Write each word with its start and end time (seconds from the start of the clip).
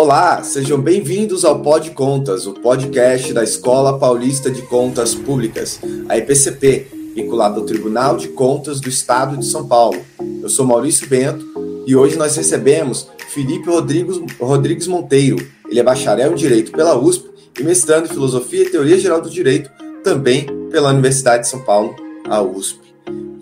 Olá, 0.00 0.42
sejam 0.42 0.80
bem-vindos 0.80 1.44
ao 1.44 1.60
Pod 1.60 1.90
Contas, 1.90 2.46
o 2.46 2.54
podcast 2.54 3.34
da 3.34 3.44
Escola 3.44 3.98
Paulista 3.98 4.50
de 4.50 4.62
Contas 4.62 5.14
Públicas, 5.14 5.78
a 6.08 6.16
EPCP, 6.16 6.86
vinculado 7.14 7.60
ao 7.60 7.66
Tribunal 7.66 8.16
de 8.16 8.28
Contas 8.28 8.80
do 8.80 8.88
Estado 8.88 9.36
de 9.36 9.44
São 9.44 9.68
Paulo. 9.68 10.00
Eu 10.42 10.48
sou 10.48 10.64
Maurício 10.64 11.06
Bento 11.06 11.44
e 11.86 11.94
hoje 11.94 12.16
nós 12.16 12.34
recebemos 12.34 13.10
Felipe 13.28 13.68
Rodrigues, 13.68 14.18
Rodrigues 14.40 14.86
Monteiro. 14.86 15.36
Ele 15.68 15.80
é 15.80 15.82
bacharel 15.82 16.32
em 16.32 16.36
Direito 16.36 16.72
pela 16.72 16.98
USP 16.98 17.28
e 17.60 17.62
mestrando 17.62 18.06
em 18.06 18.10
Filosofia 18.10 18.62
e 18.62 18.70
Teoria 18.70 18.98
Geral 18.98 19.20
do 19.20 19.28
Direito, 19.28 19.70
também 20.02 20.46
pela 20.70 20.92
Universidade 20.92 21.42
de 21.42 21.50
São 21.50 21.60
Paulo, 21.60 21.94
a 22.26 22.40
USP. 22.40 22.80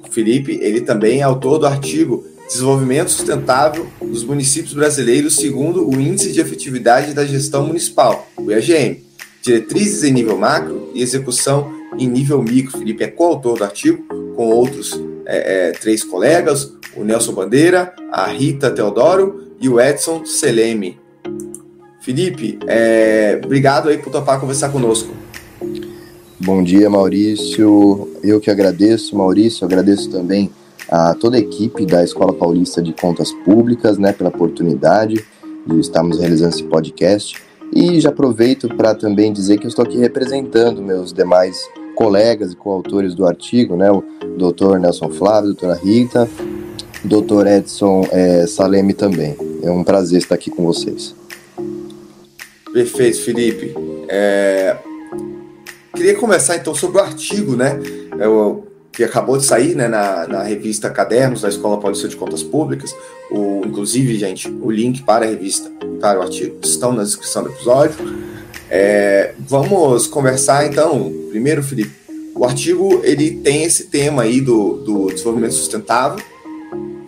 O 0.04 0.10
Felipe, 0.10 0.58
ele 0.60 0.80
também 0.80 1.20
é 1.20 1.22
autor 1.22 1.60
do 1.60 1.66
artigo 1.66 2.26
Desenvolvimento 2.48 3.10
Sustentável 3.10 3.86
dos 4.00 4.24
Municípios 4.24 4.72
Brasileiros 4.72 5.36
segundo 5.36 5.86
o 5.86 6.00
Índice 6.00 6.32
de 6.32 6.40
Efetividade 6.40 7.12
da 7.12 7.24
Gestão 7.24 7.66
Municipal, 7.66 8.26
o 8.36 8.50
IAGM, 8.50 9.02
Diretrizes 9.42 10.02
em 10.02 10.12
nível 10.12 10.36
macro 10.36 10.90
e 10.94 11.00
execução 11.00 11.72
em 11.98 12.08
nível 12.08 12.42
micro. 12.42 12.76
Felipe 12.76 13.04
é 13.04 13.06
coautor 13.06 13.58
do 13.58 13.64
artigo 13.64 14.02
com 14.34 14.48
outros 14.48 15.00
é, 15.26 15.68
é, 15.68 15.72
três 15.72 16.02
colegas, 16.02 16.72
o 16.96 17.04
Nelson 17.04 17.32
Bandeira, 17.32 17.94
a 18.10 18.26
Rita 18.26 18.70
Teodoro 18.70 19.52
e 19.60 19.68
o 19.68 19.80
Edson 19.80 20.24
Seleme. 20.24 20.98
Felipe, 22.00 22.58
é, 22.66 23.40
obrigado 23.44 23.88
aí 23.88 23.98
por 23.98 24.10
topar 24.10 24.40
conversar 24.40 24.70
conosco. 24.70 25.14
Bom 26.40 26.62
dia, 26.62 26.88
Maurício. 26.88 28.08
Eu 28.22 28.40
que 28.40 28.50
agradeço, 28.50 29.16
Maurício. 29.16 29.64
Agradeço 29.64 30.10
também 30.10 30.50
a 30.88 31.14
toda 31.14 31.36
a 31.36 31.40
equipe 31.40 31.84
da 31.84 32.02
Escola 32.02 32.32
Paulista 32.32 32.80
de 32.80 32.92
Contas 32.92 33.32
Públicas, 33.44 33.98
né, 33.98 34.12
pela 34.12 34.30
oportunidade 34.30 35.24
de 35.66 35.80
estarmos 35.80 36.18
realizando 36.18 36.54
esse 36.54 36.64
podcast. 36.64 37.40
E 37.74 38.00
já 38.00 38.08
aproveito 38.08 38.68
para 38.74 38.94
também 38.94 39.32
dizer 39.32 39.58
que 39.58 39.66
eu 39.66 39.68
estou 39.68 39.84
aqui 39.84 39.98
representando 39.98 40.80
meus 40.80 41.12
demais 41.12 41.60
colegas 41.94 42.52
e 42.52 42.56
coautores 42.56 43.14
do 43.14 43.26
artigo, 43.26 43.76
né, 43.76 43.90
o 43.90 44.02
Dr. 44.36 44.78
Nelson 44.78 45.10
Flávio, 45.10 45.54
doutora 45.54 45.74
Rita, 45.74 46.28
Dr. 47.04 47.46
Edson 47.46 48.06
é, 48.10 48.46
Saleme 48.46 48.94
também. 48.94 49.36
É 49.62 49.70
um 49.70 49.84
prazer 49.84 50.18
estar 50.18 50.34
aqui 50.34 50.50
com 50.50 50.64
vocês. 50.64 51.14
Perfeito, 52.72 53.20
Felipe. 53.22 53.74
É... 54.08 54.76
Queria 55.94 56.14
começar 56.14 56.56
então 56.56 56.74
sobre 56.74 56.98
o 56.98 57.00
artigo, 57.00 57.56
né? 57.56 57.78
Eu 58.20 58.67
que 58.98 59.04
acabou 59.04 59.38
de 59.38 59.44
sair 59.44 59.76
né, 59.76 59.86
na, 59.86 60.26
na 60.26 60.42
revista 60.42 60.90
Cadernos 60.90 61.42
da 61.42 61.48
Escola 61.48 61.78
Paulista 61.78 62.08
de 62.08 62.16
Contas 62.16 62.42
Públicas. 62.42 62.92
O, 63.30 63.62
inclusive, 63.64 64.18
gente, 64.18 64.48
o 64.48 64.72
link 64.72 65.04
para 65.04 65.24
a 65.24 65.28
revista, 65.28 65.70
para 66.00 66.18
o 66.18 66.22
artigo, 66.22 66.56
estão 66.64 66.92
na 66.92 67.04
descrição 67.04 67.44
do 67.44 67.50
episódio. 67.50 67.94
É, 68.68 69.34
vamos 69.38 70.08
conversar 70.08 70.66
então. 70.66 71.12
Primeiro, 71.30 71.62
Felipe, 71.62 71.92
o 72.34 72.44
artigo 72.44 73.00
ele 73.04 73.36
tem 73.36 73.62
esse 73.62 73.84
tema 73.84 74.22
aí 74.22 74.40
do, 74.40 74.78
do 74.78 75.06
desenvolvimento 75.12 75.54
sustentável 75.54 76.18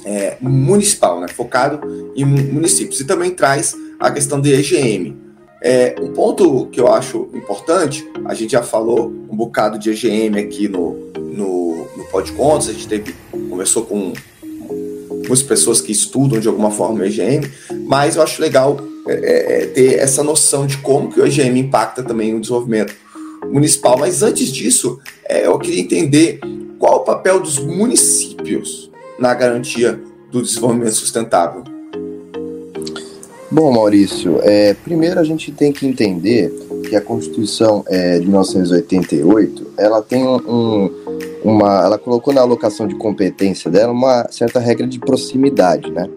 é, 0.04 0.36
municipal, 0.40 1.20
né, 1.20 1.26
focado 1.26 1.80
em 2.14 2.24
municípios, 2.24 3.00
e 3.00 3.04
também 3.04 3.32
traz 3.32 3.74
a 3.98 4.12
questão 4.12 4.40
do 4.40 4.46
EGM. 4.46 5.16
É, 5.60 5.96
um 6.00 6.12
ponto 6.12 6.66
que 6.66 6.80
eu 6.80 6.86
acho 6.86 7.28
importante, 7.34 8.08
a 8.24 8.32
gente 8.32 8.52
já 8.52 8.62
falou 8.62 9.08
um 9.28 9.34
bocado 9.34 9.76
de 9.76 9.90
EGM 9.90 10.38
aqui 10.38 10.68
no 10.68 11.09
Pode 12.10 12.32
Contas, 12.32 12.68
a 12.68 12.72
gente 12.72 12.88
teve, 12.88 13.14
conversou 13.48 13.84
com 13.84 14.12
muitas 15.30 15.42
pessoas 15.42 15.80
que 15.80 15.92
estudam 15.92 16.40
de 16.40 16.48
alguma 16.48 16.70
forma 16.70 17.00
o 17.00 17.04
EGM, 17.04 17.48
mas 17.86 18.16
eu 18.16 18.22
acho 18.22 18.40
legal 18.42 18.78
é, 19.06 19.12
é, 19.12 19.62
é, 19.62 19.66
ter 19.66 19.94
essa 19.98 20.22
noção 20.22 20.66
de 20.66 20.78
como 20.78 21.10
que 21.10 21.20
o 21.20 21.26
EGM 21.26 21.60
impacta 21.60 22.02
também 22.02 22.34
o 22.34 22.40
desenvolvimento 22.40 22.94
municipal. 23.46 23.96
Mas 23.98 24.22
antes 24.22 24.48
disso, 24.48 24.98
é, 25.28 25.46
eu 25.46 25.58
queria 25.58 25.80
entender 25.80 26.40
qual 26.78 26.96
o 26.96 27.00
papel 27.00 27.40
dos 27.40 27.58
municípios 27.58 28.90
na 29.18 29.32
garantia 29.34 30.00
do 30.30 30.42
desenvolvimento 30.42 30.94
sustentável. 30.94 31.62
Bom, 33.50 33.72
Maurício, 33.72 34.38
é, 34.42 34.74
primeiro 34.74 35.18
a 35.18 35.24
gente 35.24 35.50
tem 35.50 35.72
que 35.72 35.86
entender 35.86 36.52
que 36.88 36.94
a 36.94 37.00
Constituição 37.00 37.84
é, 37.88 38.18
de 38.18 38.26
1988 38.26 39.72
ela 39.76 40.00
tem 40.00 40.24
um, 40.24 40.90
uma, 41.42 41.84
ela 41.84 41.98
colocou 41.98 42.32
na 42.32 42.40
alocação 42.40 42.86
de 42.86 42.94
competência 42.94 43.70
dela 43.70 43.92
uma 43.92 44.26
certa 44.30 44.60
regra 44.60 44.86
de 44.86 44.98
proximidade, 44.98 45.90
né? 45.90 46.08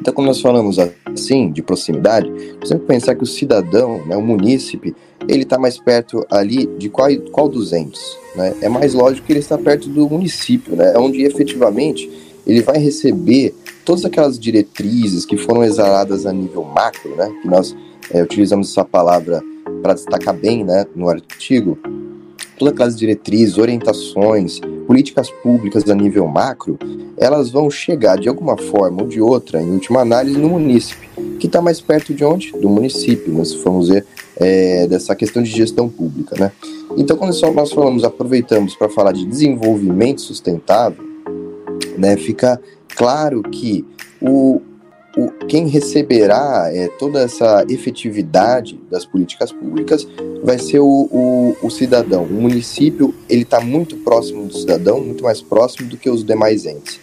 Então, 0.00 0.12
quando 0.12 0.26
nós 0.26 0.40
falamos 0.40 0.76
assim, 1.06 1.50
de 1.52 1.62
proximidade, 1.62 2.28
que 2.60 2.78
pensar 2.78 3.14
que 3.14 3.22
o 3.22 3.26
cidadão, 3.26 4.04
né, 4.06 4.16
o 4.16 4.22
munícipe, 4.22 4.94
ele 5.28 5.44
está 5.44 5.56
mais 5.56 5.78
perto 5.78 6.26
ali 6.28 6.66
de 6.66 6.88
qual, 6.88 7.08
qual 7.30 7.48
dos 7.48 7.72
entes, 7.72 8.18
né? 8.34 8.54
É 8.60 8.68
mais 8.68 8.92
lógico 8.92 9.26
que 9.26 9.32
ele 9.32 9.40
está 9.40 9.56
perto 9.56 9.88
do 9.88 10.08
município, 10.08 10.74
né? 10.74 10.92
É 10.94 10.98
onde 10.98 11.22
efetivamente 11.22 12.10
ele 12.46 12.60
vai 12.60 12.78
receber 12.78 13.54
todas 13.84 14.04
aquelas 14.04 14.38
diretrizes 14.38 15.24
que 15.24 15.36
foram 15.36 15.62
exaladas 15.62 16.26
a 16.26 16.32
nível 16.32 16.64
macro, 16.64 17.14
né? 17.14 17.32
Que 17.40 17.48
nós 17.48 17.74
é, 18.10 18.22
utilizamos 18.22 18.70
essa 18.70 18.84
palavra 18.84 19.42
para 19.82 19.94
destacar 19.94 20.34
bem, 20.34 20.64
né, 20.64 20.86
no 20.94 21.08
artigo, 21.08 21.78
todas 22.58 22.74
aquelas 22.74 22.96
diretrizes, 22.96 23.58
orientações, 23.58 24.60
políticas 24.86 25.30
públicas 25.42 25.88
a 25.88 25.94
nível 25.94 26.26
macro, 26.26 26.78
elas 27.16 27.50
vão 27.50 27.70
chegar 27.70 28.18
de 28.18 28.28
alguma 28.28 28.56
forma 28.56 29.02
ou 29.02 29.08
de 29.08 29.20
outra, 29.20 29.62
em 29.62 29.70
última 29.70 30.00
análise, 30.00 30.38
no 30.38 30.48
munícipe, 30.48 31.08
que 31.38 31.46
está 31.46 31.60
mais 31.60 31.80
perto 31.80 32.12
de 32.14 32.24
onde? 32.24 32.52
Do 32.52 32.68
município, 32.68 33.32
né, 33.32 33.44
se 33.44 33.58
formos 33.58 33.88
ver 33.88 34.04
é, 34.36 34.86
dessa 34.86 35.14
questão 35.14 35.42
de 35.42 35.50
gestão 35.50 35.88
pública. 35.88 36.36
Né? 36.38 36.52
Então, 36.96 37.16
quando 37.16 37.34
nós 37.54 37.72
falamos, 37.72 38.04
aproveitamos 38.04 38.74
para 38.74 38.88
falar 38.88 39.12
de 39.12 39.24
desenvolvimento 39.24 40.20
sustentável, 40.20 41.02
né, 41.96 42.16
fica 42.16 42.60
claro 42.96 43.42
que 43.42 43.84
o, 44.20 44.60
o, 45.16 45.30
quem 45.46 45.68
receberá 45.68 46.68
é, 46.72 46.88
toda 46.98 47.20
essa 47.20 47.64
efetividade 47.68 48.80
das 48.90 49.04
políticas 49.04 49.52
públicas 49.52 50.06
vai 50.42 50.58
ser 50.58 50.80
o, 50.80 51.08
o, 51.10 51.56
o 51.62 51.70
cidadão. 51.70 52.24
O 52.24 52.34
município 52.34 53.14
ele 53.28 53.42
está 53.42 53.60
muito 53.60 53.96
próximo 53.98 54.46
do 54.46 54.56
cidadão, 54.56 55.00
muito 55.00 55.22
mais 55.22 55.40
próximo 55.40 55.88
do 55.88 55.96
que 55.96 56.10
os 56.10 56.24
demais 56.24 56.66
entes. 56.66 57.00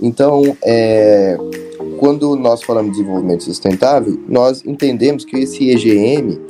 Então, 0.00 0.56
é, 0.64 1.38
quando 1.98 2.34
nós 2.36 2.62
falamos 2.62 2.92
de 2.92 2.98
desenvolvimento 2.98 3.44
sustentável, 3.44 4.18
nós 4.28 4.64
entendemos 4.66 5.24
que 5.24 5.36
esse 5.36 5.70
EGM 5.70 6.40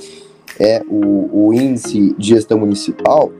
é 0.59 0.83
o, 0.89 1.49
o 1.49 1.53
índice 1.53 2.15
de 2.17 2.29
gestão 2.29 2.59
municipal, 2.59 3.31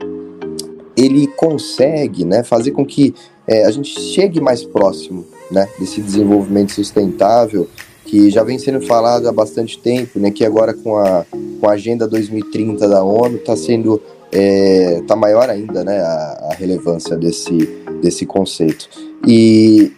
ele 0.95 1.25
consegue 1.27 2.23
né, 2.23 2.43
fazer 2.43 2.71
com 2.71 2.85
que 2.85 3.13
é, 3.47 3.65
a 3.65 3.71
gente 3.71 3.99
chegue 3.99 4.39
mais 4.39 4.63
próximo 4.63 5.25
né, 5.51 5.67
desse 5.79 6.01
desenvolvimento 6.01 6.71
sustentável 6.71 7.67
que 8.05 8.29
já 8.29 8.43
vem 8.43 8.59
sendo 8.59 8.81
falado 8.81 9.27
há 9.27 9.31
bastante 9.31 9.79
tempo, 9.79 10.19
né, 10.19 10.29
que 10.29 10.45
agora 10.45 10.73
com 10.73 10.97
a, 10.97 11.25
com 11.59 11.67
a 11.67 11.71
Agenda 11.71 12.07
2030 12.07 12.87
da 12.87 13.03
ONU 13.03 13.37
está 13.37 13.55
sendo 13.55 14.01
é, 14.31 15.01
tá 15.07 15.15
maior 15.15 15.49
ainda 15.49 15.83
né, 15.83 15.99
a, 15.99 16.49
a, 16.51 16.53
relevância 16.55 17.15
desse, 17.15 17.55
desse 18.01 18.25
conceito. 18.25 18.89
E, 19.25 19.91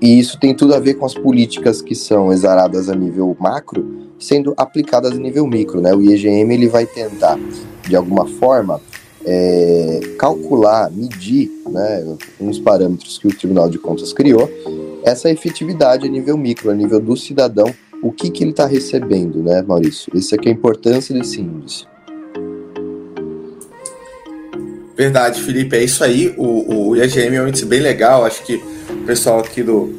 e 0.00 0.18
isso 0.18 0.38
tem 0.38 0.54
tudo 0.54 0.74
a 0.74 0.78
ver 0.78 0.94
com 0.94 1.06
as 1.06 1.14
políticas 1.14 1.80
que 1.80 1.94
são 1.94 2.32
exaradas 2.32 2.88
a 2.88 2.94
nível 2.94 3.34
macro 3.40 4.08
sendo 4.18 4.52
aplicadas 4.56 5.12
a 5.12 5.16
nível 5.16 5.46
micro. 5.46 5.80
Né? 5.80 5.94
O 5.94 6.02
IEGM 6.02 6.52
ele 6.52 6.68
vai 6.68 6.84
tentar, 6.84 7.38
de 7.88 7.96
alguma 7.96 8.26
forma, 8.26 8.80
é, 9.24 10.00
calcular, 10.18 10.90
medir 10.90 11.50
né, 11.68 12.16
uns 12.40 12.58
parâmetros 12.58 13.18
que 13.18 13.28
o 13.28 13.34
Tribunal 13.34 13.68
de 13.68 13.78
Contas 13.78 14.12
criou, 14.12 14.50
essa 15.08 15.30
efetividade 15.30 16.06
a 16.06 16.10
nível 16.10 16.36
micro, 16.36 16.70
a 16.70 16.74
nível 16.74 17.00
do 17.00 17.16
cidadão, 17.16 17.74
o 18.02 18.12
que, 18.12 18.30
que 18.30 18.44
ele 18.44 18.50
está 18.50 18.66
recebendo, 18.66 19.42
né, 19.42 19.62
Maurício? 19.62 20.12
Essa 20.16 20.36
aqui 20.36 20.48
é 20.48 20.52
a 20.52 20.54
importância 20.54 21.14
desse 21.14 21.40
índice. 21.40 21.86
Verdade, 24.96 25.40
Felipe, 25.42 25.76
é 25.76 25.84
isso 25.84 26.02
aí. 26.02 26.34
O, 26.36 26.90
o 26.90 26.96
IAGM 26.96 27.36
é 27.36 27.42
um 27.42 27.48
índice 27.48 27.64
bem 27.64 27.80
legal, 27.80 28.24
acho 28.24 28.44
que 28.44 28.56
o 28.56 29.04
pessoal 29.06 29.40
aqui 29.40 29.62
do, 29.62 29.92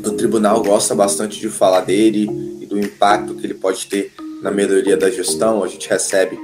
do 0.00 0.12
tribunal 0.12 0.62
gosta 0.62 0.94
bastante 0.94 1.38
de 1.38 1.48
falar 1.48 1.82
dele 1.82 2.28
e 2.60 2.66
do 2.66 2.78
impacto 2.78 3.34
que 3.34 3.46
ele 3.46 3.54
pode 3.54 3.86
ter 3.86 4.12
na 4.42 4.50
melhoria 4.50 4.96
da 4.96 5.10
gestão. 5.10 5.62
A 5.62 5.68
gente 5.68 5.88
recebe 5.88 6.38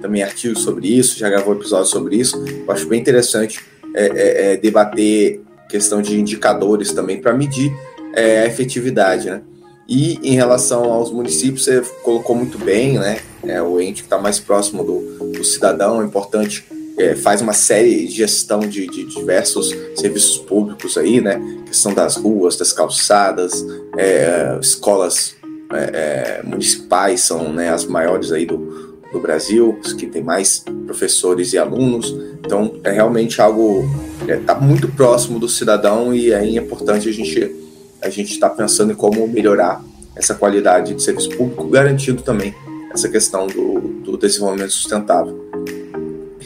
também 0.00 0.22
artigos 0.22 0.62
sobre 0.62 0.88
isso, 0.88 1.18
já 1.18 1.28
gravou 1.28 1.54
episódios 1.54 1.90
sobre 1.90 2.16
isso. 2.16 2.36
Eu 2.46 2.70
acho 2.72 2.86
bem 2.86 3.00
interessante 3.00 3.60
é, 3.94 4.06
é, 4.06 4.52
é 4.52 4.56
debater 4.56 5.40
questão 5.70 6.02
de 6.02 6.18
indicadores 6.18 6.92
também 6.92 7.20
para 7.20 7.32
medir 7.32 7.72
é, 8.14 8.42
a 8.42 8.46
efetividade, 8.46 9.30
né? 9.30 9.42
E 9.88 10.18
em 10.22 10.34
relação 10.34 10.84
aos 10.84 11.10
municípios, 11.10 11.64
você 11.64 11.82
colocou 12.02 12.36
muito 12.36 12.58
bem, 12.58 12.98
né? 12.98 13.18
É, 13.42 13.60
o 13.60 13.80
ente 13.80 14.02
que 14.02 14.06
está 14.06 14.18
mais 14.18 14.38
próximo 14.38 14.84
do, 14.84 15.32
do, 15.32 15.42
cidadão 15.42 16.00
é 16.00 16.04
importante, 16.04 16.64
é, 16.96 17.16
faz 17.16 17.40
uma 17.40 17.52
série 17.52 18.06
de 18.06 18.12
gestão 18.12 18.60
de, 18.60 18.86
de, 18.86 19.04
diversos 19.06 19.74
serviços 19.96 20.38
públicos 20.38 20.96
aí, 20.96 21.20
né? 21.20 21.40
Questão 21.66 21.92
das 21.92 22.16
ruas, 22.16 22.56
das 22.56 22.72
calçadas, 22.72 23.64
é, 23.96 24.58
escolas 24.60 25.34
é, 25.72 26.40
é, 26.40 26.42
municipais 26.44 27.22
são 27.22 27.52
né, 27.52 27.70
as 27.70 27.84
maiores 27.84 28.32
aí 28.32 28.44
do, 28.44 28.98
do 29.12 29.20
Brasil, 29.20 29.78
as 29.84 29.92
que 29.92 30.06
tem 30.06 30.22
mais 30.22 30.64
professores 30.84 31.52
e 31.52 31.58
alunos. 31.58 32.14
Então 32.44 32.78
é 32.84 32.90
realmente 32.90 33.40
algo 33.40 33.88
está 34.28 34.54
é, 34.54 34.60
muito 34.60 34.88
próximo 34.88 35.38
do 35.38 35.48
cidadão 35.48 36.14
e 36.14 36.32
é 36.32 36.44
importante 36.44 37.08
a 37.08 37.12
gente 37.12 37.56
a 38.02 38.08
gente 38.08 38.32
estar 38.32 38.50
tá 38.50 38.54
pensando 38.54 38.92
em 38.92 38.94
como 38.94 39.26
melhorar 39.28 39.84
essa 40.16 40.34
qualidade 40.34 40.94
de 40.94 41.02
serviço 41.02 41.30
público, 41.30 41.68
garantindo 41.68 42.22
também 42.22 42.54
essa 42.92 43.08
questão 43.08 43.46
do, 43.46 43.78
do 44.02 44.16
desenvolvimento 44.16 44.72
sustentável. 44.72 45.50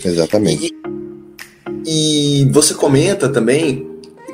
Exatamente. 0.05 0.75
E, 1.87 2.43
e, 2.43 2.53
você 2.53 2.75
comenta 2.75 3.29
também 3.29 3.89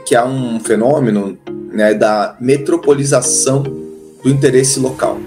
que 0.05 0.17
há 0.17 0.25
um 0.25 0.59
fenômeno 0.61 1.39
né, 1.73 1.95
da 1.95 2.37
metropolização 2.41 3.63
do 3.63 4.29
interesse 4.31 4.81
local. 4.81 5.19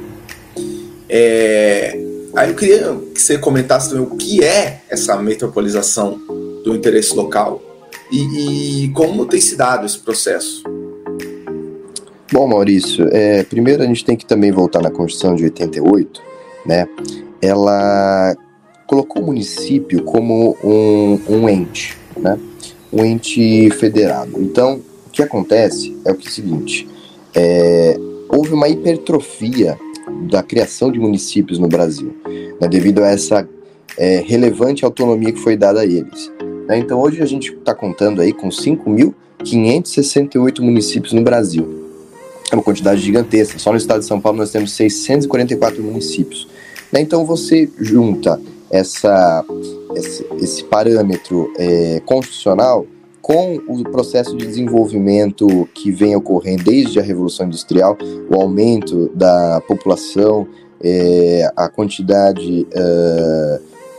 É, 1.07 1.97
aí 2.35 2.49
eu 2.49 2.55
queria 2.55 2.95
que 3.13 3.21
você 3.21 3.37
comentasse 3.37 3.89
também 3.89 4.05
o 4.05 4.15
que 4.17 4.43
é 4.43 4.81
essa 4.89 5.15
metropolização 5.17 6.19
do 6.63 6.75
interesse 6.75 7.15
local 7.15 7.61
e, 8.13 8.85
e 8.85 8.89
como 8.89 9.25
tem 9.25 9.41
se 9.41 9.55
dado 9.55 9.85
esse 9.85 9.97
processo. 9.97 10.63
Bom, 12.31 12.47
Maurício, 12.47 13.07
é, 13.11 13.43
primeiro 13.43 13.83
a 13.83 13.85
gente 13.85 14.05
tem 14.05 14.15
que 14.15 14.25
também 14.25 14.51
voltar 14.51 14.81
na 14.81 14.91
Constituição 14.91 15.35
de 15.35 15.43
88, 15.45 16.21
né? 16.65 16.87
Ela 17.41 18.35
colocou 18.87 19.23
o 19.23 19.25
município 19.25 20.03
como 20.03 20.55
um, 20.63 21.19
um 21.27 21.49
ente, 21.49 21.97
né? 22.17 22.39
Um 22.91 23.03
ente 23.03 23.69
federado. 23.71 24.41
Então, 24.41 24.81
o 25.07 25.09
que 25.09 25.21
acontece 25.21 25.97
é 26.05 26.11
o, 26.11 26.15
que 26.15 26.27
é 26.27 26.29
o 26.29 26.33
seguinte: 26.33 26.87
é, 27.35 27.97
houve 28.29 28.53
uma 28.53 28.67
hipertrofia 28.67 29.77
da 30.29 30.43
criação 30.43 30.91
de 30.91 30.99
municípios 30.99 31.57
no 31.59 31.67
Brasil, 31.67 32.15
né, 32.59 32.67
devido 32.67 33.03
a 33.03 33.09
essa 33.09 33.47
é, 33.97 34.23
relevante 34.25 34.85
autonomia 34.85 35.31
que 35.31 35.39
foi 35.39 35.55
dada 35.55 35.81
a 35.81 35.85
eles. 35.85 36.31
Né? 36.67 36.79
Então, 36.79 36.99
hoje 36.99 37.21
a 37.21 37.25
gente 37.25 37.53
está 37.53 37.73
contando 37.73 38.21
aí 38.21 38.33
com 38.33 38.49
5.568 38.49 40.59
municípios 40.61 41.13
no 41.13 41.21
Brasil 41.21 41.83
é 42.53 42.55
uma 42.55 42.63
quantidade 42.63 43.01
gigantesca. 43.01 43.59
Só 43.59 43.71
no 43.71 43.77
estado 43.77 44.01
de 44.01 44.05
São 44.05 44.21
Paulo 44.21 44.37
nós 44.37 44.51
temos 44.51 44.71
644 44.73 45.83
municípios. 45.83 46.47
Né? 46.91 47.01
Então 47.01 47.25
você 47.25 47.69
junta 47.79 48.39
essa, 48.69 49.43
esse, 49.95 50.25
esse 50.39 50.63
parâmetro 50.63 51.51
é, 51.57 52.01
constitucional 52.05 52.85
com 53.21 53.55
o 53.67 53.83
processo 53.83 54.35
de 54.35 54.45
desenvolvimento 54.45 55.67
que 55.73 55.91
vem 55.91 56.15
ocorrendo 56.15 56.65
desde 56.65 56.99
a 56.99 57.01
Revolução 57.01 57.45
Industrial, 57.45 57.97
o 58.29 58.35
aumento 58.35 59.09
da 59.15 59.61
população, 59.65 60.45
é, 60.83 61.49
a 61.55 61.69
quantidade 61.69 62.67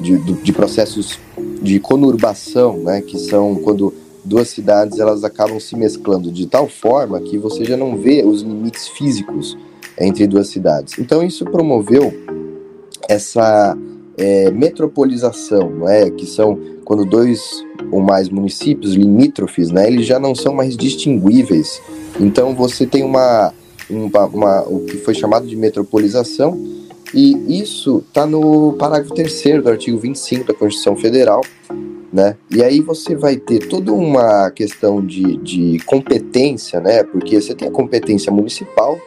de, 0.00 0.18
de, 0.18 0.52
processos 0.52 1.18
de 1.62 1.78
conurbação, 1.78 2.78
né, 2.78 3.00
que 3.00 3.18
são 3.18 3.54
quando 3.56 3.94
duas 4.24 4.48
cidades 4.48 4.98
elas 4.98 5.22
acabam 5.22 5.60
se 5.60 5.76
mesclando 5.76 6.32
de 6.32 6.46
tal 6.46 6.68
forma 6.68 7.20
que 7.20 7.38
você 7.38 7.64
já 7.64 7.76
não 7.76 7.96
vê 7.96 8.24
os 8.24 8.42
limites 8.42 8.88
físicos 8.88 9.56
entre 10.00 10.26
duas 10.26 10.48
cidades. 10.48 10.98
Então 10.98 11.22
isso 11.22 11.44
promoveu 11.44 12.12
essa 13.08 13.76
é, 14.16 14.50
metropolização, 14.50 15.70
não 15.70 15.88
é? 15.88 16.10
Que 16.10 16.26
são 16.26 16.58
quando 16.84 17.04
dois 17.04 17.40
ou 17.90 18.00
mais 18.00 18.28
municípios 18.28 18.94
limítrofes, 18.94 19.70
né? 19.70 19.86
Eles 19.86 20.06
já 20.06 20.18
não 20.18 20.34
são 20.34 20.54
mais 20.54 20.76
distinguíveis. 20.76 21.80
Então 22.20 22.54
você 22.54 22.86
tem 22.86 23.02
uma, 23.02 23.52
uma, 23.88 24.24
uma 24.26 24.62
o 24.62 24.80
que 24.80 24.96
foi 24.98 25.14
chamado 25.14 25.46
de 25.46 25.56
metropolização 25.56 26.73
e 27.14 27.60
isso 27.60 28.02
está 28.08 28.26
no 28.26 28.72
parágrafo 28.72 29.14
3 29.14 29.62
do 29.62 29.68
artigo 29.68 29.98
25 29.98 30.46
da 30.46 30.54
Constituição 30.54 30.96
Federal, 30.96 31.42
né? 32.12 32.36
E 32.50 32.62
aí 32.62 32.80
você 32.80 33.14
vai 33.14 33.36
ter 33.36 33.68
toda 33.68 33.92
uma 33.92 34.50
questão 34.50 35.04
de, 35.04 35.36
de 35.36 35.78
competência, 35.86 36.80
né? 36.80 37.04
Porque 37.04 37.40
você 37.40 37.54
tem 37.54 37.68
a 37.68 37.70
competência 37.70 38.32
municipal, 38.32 38.98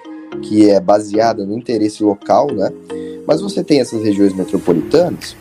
que 0.42 0.70
é 0.70 0.80
baseada 0.80 1.46
no 1.46 1.58
interesse 1.58 2.02
local, 2.04 2.48
né? 2.54 2.72
Mas 3.28 3.42
você 3.42 3.64
tem 3.64 3.82
essas 3.82 4.02
regiões 4.02 4.34
metropolitanas, 4.34 5.36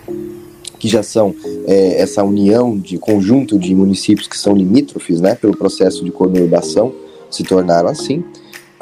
que 0.78 0.88
já 0.88 1.02
são 1.02 1.34
é, 1.66 2.00
essa 2.00 2.22
união 2.24 2.76
de 2.76 2.98
conjunto 2.98 3.58
de 3.58 3.74
municípios 3.74 4.26
que 4.26 4.36
são 4.36 4.54
limítrofes, 4.54 5.20
né? 5.20 5.34
Pelo 5.34 5.56
processo 5.56 6.04
de 6.04 6.10
conurbação, 6.10 6.92
se 7.30 7.44
tornaram 7.44 7.88
assim. 7.88 8.24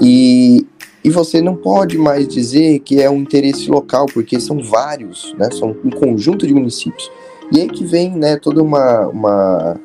E, 0.00 0.66
e 1.04 1.10
você 1.10 1.42
não 1.42 1.54
pode 1.54 1.98
mais 1.98 2.26
dizer 2.26 2.78
que 2.78 3.02
é 3.02 3.10
um 3.10 3.18
interesse 3.18 3.70
local, 3.70 4.06
porque 4.06 4.40
são 4.40 4.62
vários, 4.62 5.34
né? 5.38 5.50
São 5.52 5.76
um 5.84 5.90
conjunto 5.90 6.46
de 6.46 6.54
municípios. 6.54 7.10
E 7.52 7.60
aí 7.60 7.68
que 7.68 7.84
vem 7.84 8.10
né, 8.10 8.36
toda 8.36 8.62
uma, 8.62 9.06
uma, 9.08 9.80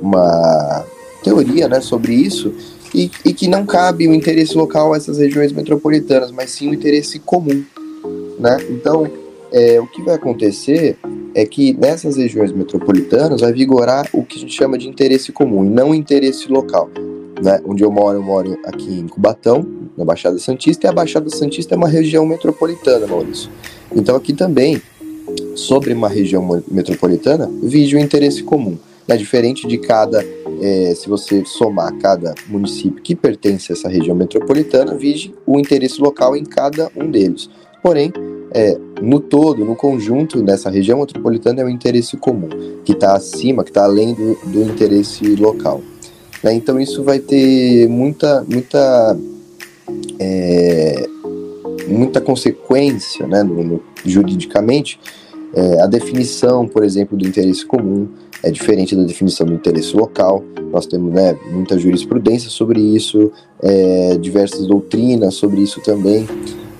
uma 0.00 0.84
teoria 1.22 1.68
né, 1.68 1.82
sobre 1.82 2.14
isso, 2.14 2.54
e, 2.94 3.10
e 3.26 3.34
que 3.34 3.46
não 3.46 3.66
cabe 3.66 4.08
o 4.08 4.14
interesse 4.14 4.56
local 4.56 4.94
a 4.94 4.96
essas 4.96 5.18
regiões 5.18 5.52
metropolitanas, 5.52 6.32
mas 6.32 6.50
sim 6.50 6.70
o 6.70 6.74
interesse 6.74 7.18
comum. 7.18 7.62
Né? 8.38 8.56
Então, 8.70 9.06
é, 9.52 9.78
o 9.78 9.86
que 9.86 10.00
vai 10.00 10.14
acontecer 10.14 10.96
é 11.34 11.44
que 11.44 11.74
nessas 11.74 12.16
regiões 12.16 12.52
metropolitanas 12.52 13.42
vai 13.42 13.52
vigorar 13.52 14.08
o 14.14 14.24
que 14.24 14.38
a 14.38 14.40
gente 14.40 14.54
chama 14.54 14.78
de 14.78 14.88
interesse 14.88 15.30
comum 15.30 15.64
e 15.66 15.68
não 15.68 15.94
interesse 15.94 16.50
local. 16.50 16.88
Né? 17.42 17.60
Onde 17.66 17.84
eu 17.84 17.90
moro, 17.90 18.16
eu 18.16 18.22
moro 18.22 18.58
aqui 18.64 18.98
em 18.98 19.06
Cubatão, 19.06 19.77
na 19.98 20.04
Baixada 20.04 20.38
Santista, 20.38 20.86
e 20.86 20.88
a 20.88 20.92
Baixada 20.92 21.28
Santista 21.28 21.74
é 21.74 21.76
uma 21.76 21.88
região 21.88 22.24
metropolitana, 22.24 23.06
Maurício. 23.06 23.50
Então 23.94 24.14
aqui 24.14 24.32
também 24.32 24.80
sobre 25.54 25.92
uma 25.92 26.08
região 26.08 26.62
metropolitana 26.70 27.50
vige 27.62 27.96
o 27.96 27.98
interesse 27.98 28.42
comum. 28.42 28.78
Né? 29.06 29.16
Diferente 29.16 29.66
de 29.66 29.76
cada, 29.78 30.24
é, 30.60 30.94
se 30.94 31.08
você 31.08 31.44
somar 31.44 31.92
cada 31.98 32.34
município 32.46 33.02
que 33.02 33.16
pertence 33.16 33.72
a 33.72 33.74
essa 33.74 33.88
região 33.88 34.14
metropolitana, 34.14 34.94
vige 34.94 35.34
o 35.44 35.58
interesse 35.58 36.00
local 36.00 36.36
em 36.36 36.44
cada 36.44 36.90
um 36.96 37.10
deles. 37.10 37.50
Porém, 37.82 38.12
é, 38.52 38.78
no 39.02 39.20
todo, 39.20 39.64
no 39.64 39.74
conjunto 39.74 40.42
dessa 40.42 40.70
região 40.70 41.00
metropolitana 41.00 41.60
é 41.60 41.64
o 41.64 41.68
interesse 41.68 42.16
comum, 42.16 42.48
que 42.84 42.92
está 42.92 43.14
acima, 43.14 43.64
que 43.64 43.70
está 43.70 43.84
além 43.84 44.14
do, 44.14 44.34
do 44.46 44.62
interesse 44.62 45.24
local. 45.36 45.82
Né? 46.42 46.54
Então 46.54 46.78
isso 46.78 47.02
vai 47.02 47.18
ter 47.18 47.88
muita, 47.88 48.44
muita, 48.48 49.16
é, 50.18 51.08
muita 51.88 52.20
consequência 52.20 53.26
né, 53.26 53.42
no, 53.42 53.62
no, 53.62 53.82
juridicamente 54.04 54.98
é, 55.54 55.80
a 55.80 55.86
definição, 55.86 56.68
por 56.68 56.84
exemplo, 56.84 57.16
do 57.16 57.26
interesse 57.26 57.64
comum 57.64 58.08
é 58.42 58.50
diferente 58.50 58.94
da 58.94 59.02
definição 59.02 59.46
do 59.46 59.54
interesse 59.54 59.96
local. 59.96 60.44
Nós 60.70 60.86
temos 60.86 61.12
né, 61.12 61.36
muita 61.50 61.78
jurisprudência 61.78 62.50
sobre 62.50 62.80
isso, 62.80 63.32
é, 63.62 64.16
diversas 64.18 64.66
doutrinas 64.66 65.34
sobre 65.34 65.60
isso 65.60 65.80
também. 65.80 66.26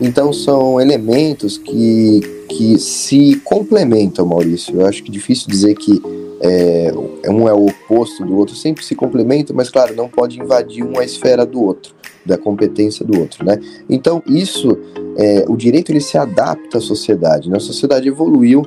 Então 0.01 0.33
são 0.33 0.81
elementos 0.81 1.59
que, 1.59 2.21
que 2.49 2.79
se 2.79 3.37
complementam, 3.43 4.27
Maurício. 4.27 4.81
Eu 4.81 4.87
acho 4.87 5.03
que 5.03 5.11
é 5.11 5.13
difícil 5.13 5.49
dizer 5.49 5.75
que 5.75 6.01
é, 6.41 6.93
um 7.29 7.49
é 7.49 7.53
o 7.53 7.67
oposto 7.67 8.25
do 8.25 8.37
outro, 8.37 8.55
sempre 8.55 8.85
se 8.85 8.95
complementam, 8.95 9.57
mas 9.57 9.71
claro, 9.71 9.97
não 9.97 10.09
pode 10.09 10.39
invadir 10.39 10.85
uma 10.85 11.05
esfera 11.05 11.45
do 11.45 11.61
outro 11.61 11.99
da 12.25 12.37
competência 12.37 13.05
do 13.05 13.19
outro, 13.19 13.45
né? 13.45 13.59
Então 13.89 14.23
isso, 14.27 14.77
é, 15.17 15.45
o 15.49 15.57
direito 15.57 15.91
ele 15.91 16.01
se 16.01 16.19
adapta 16.19 16.79
à 16.79 16.81
sociedade, 16.81 17.49
né? 17.49 17.57
A 17.57 17.61
sociedade 17.61 18.09
evoluiu, 18.09 18.63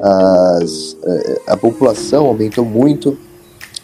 as, 0.00 0.96
é, 1.02 1.40
a 1.46 1.56
população 1.56 2.26
aumentou 2.26 2.64
muito, 2.64 3.16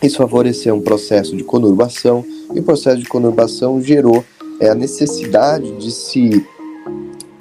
isso 0.03 0.19
favoreceu 0.19 0.75
um 0.75 0.81
processo 0.81 1.37
de 1.37 1.45
conurbação 1.45 2.25
e 2.55 2.61
o 2.61 2.63
processo 2.63 2.99
de 2.99 3.09
conurbação 3.09 3.81
gerou 3.81 4.25
é, 4.61 4.69
a 4.69 4.75
necessidade 4.75 5.73
de 5.79 5.91
se 5.91 6.45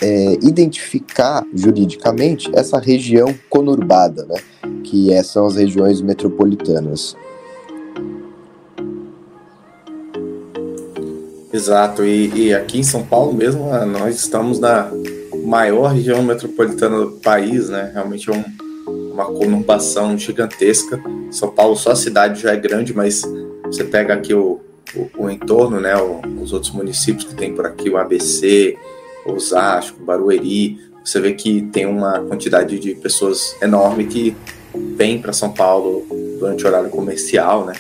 é, 0.02 0.34
identificar 0.42 1.46
juridicamente 1.54 2.50
essa 2.54 2.80
região 2.80 3.34
conurbada, 3.50 4.26
né? 4.26 4.36
Que 4.84 5.14
é, 5.14 5.22
são 5.22 5.46
as 5.46 5.56
regiões 5.56 6.02
metropolitanas. 6.02 7.16
Exato, 11.54 12.06
e, 12.06 12.48
e, 12.48 12.54
aqui 12.54 12.80
em 12.80 12.84
São 12.84 13.04
Paulo 13.04 13.34
mesmo, 13.34 13.74
ah, 13.74 13.86
nós 13.86 14.16
estamos 14.16 14.58
na 14.58 14.90
maior 15.44 15.88
região 15.94 16.24
metropolitana 16.24 17.02
do 17.02 17.12
país, 17.20 17.68
né? 17.68 17.92
Realmente 17.94 18.30
é 18.30 18.34
um, 18.34 19.12
uma 19.12 19.26
conurbação 19.26 20.18
gigantesca. 20.18 21.02
São 21.30 21.52
Paulo, 21.52 21.76
só 21.76 21.92
a 21.92 21.96
cidade 21.96 22.42
já 22.42 22.54
é 22.54 22.58
grande, 22.58 22.94
mas 22.94 23.24
você 23.66 23.84
pega 23.84 24.14
aqui 24.14 24.34
o, 24.34 24.62
o, 24.96 25.26
o 25.26 25.30
entorno, 25.30 25.82
né? 25.82 25.94
O, 25.98 26.22
os 26.42 26.54
outros 26.54 26.72
municípios 26.72 27.26
que 27.26 27.36
tem 27.36 27.54
por 27.54 27.66
aqui, 27.66 27.90
o 27.90 27.98
ABC, 27.98 28.78
Osasco, 29.26 30.02
Barueri, 30.04 30.80
você 31.04 31.20
vê 31.20 31.34
que 31.34 31.64
tem 31.64 31.86
uma 31.86 32.20
quantidade 32.22 32.80
de 32.80 32.96
pessoas 32.96 33.58
enorme 33.62 34.06
que 34.06 34.38
vem 34.96 35.22
para 35.22 35.34
São 35.34 35.52
Paulo 35.52 36.06
durante 36.40 36.64
o 36.64 36.68
horário 36.68 36.90
comercial, 36.90 37.66
né? 37.66 37.74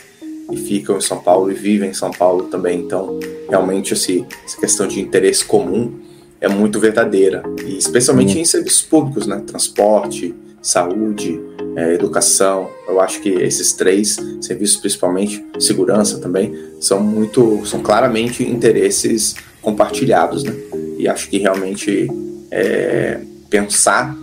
E 0.51 0.57
ficam 0.57 0.97
em 0.97 1.01
São 1.01 1.19
Paulo 1.19 1.51
e 1.51 1.53
vivem 1.53 1.89
em 1.89 1.93
São 1.93 2.11
Paulo 2.11 2.43
também. 2.45 2.79
Então, 2.79 3.19
realmente, 3.49 3.93
esse, 3.93 4.25
essa 4.45 4.59
questão 4.59 4.87
de 4.87 4.99
interesse 4.99 5.45
comum 5.45 5.99
é 6.39 6.47
muito 6.47 6.79
verdadeira, 6.79 7.43
e 7.65 7.77
especialmente 7.77 8.39
em 8.39 8.43
serviços 8.43 8.81
públicos, 8.81 9.27
né? 9.27 9.43
Transporte, 9.45 10.33
saúde, 10.61 11.39
é, 11.75 11.93
educação. 11.93 12.69
Eu 12.87 12.99
acho 12.99 13.21
que 13.21 13.29
esses 13.29 13.73
três 13.73 14.17
serviços, 14.41 14.77
principalmente 14.77 15.45
segurança 15.59 16.19
também, 16.19 16.53
são 16.79 16.99
muito, 16.99 17.65
são 17.65 17.81
claramente 17.81 18.43
interesses 18.43 19.35
compartilhados, 19.61 20.43
né? 20.43 20.53
E 20.97 21.07
acho 21.07 21.29
que 21.29 21.37
realmente 21.37 22.07
é, 22.49 23.21
pensar 23.49 24.17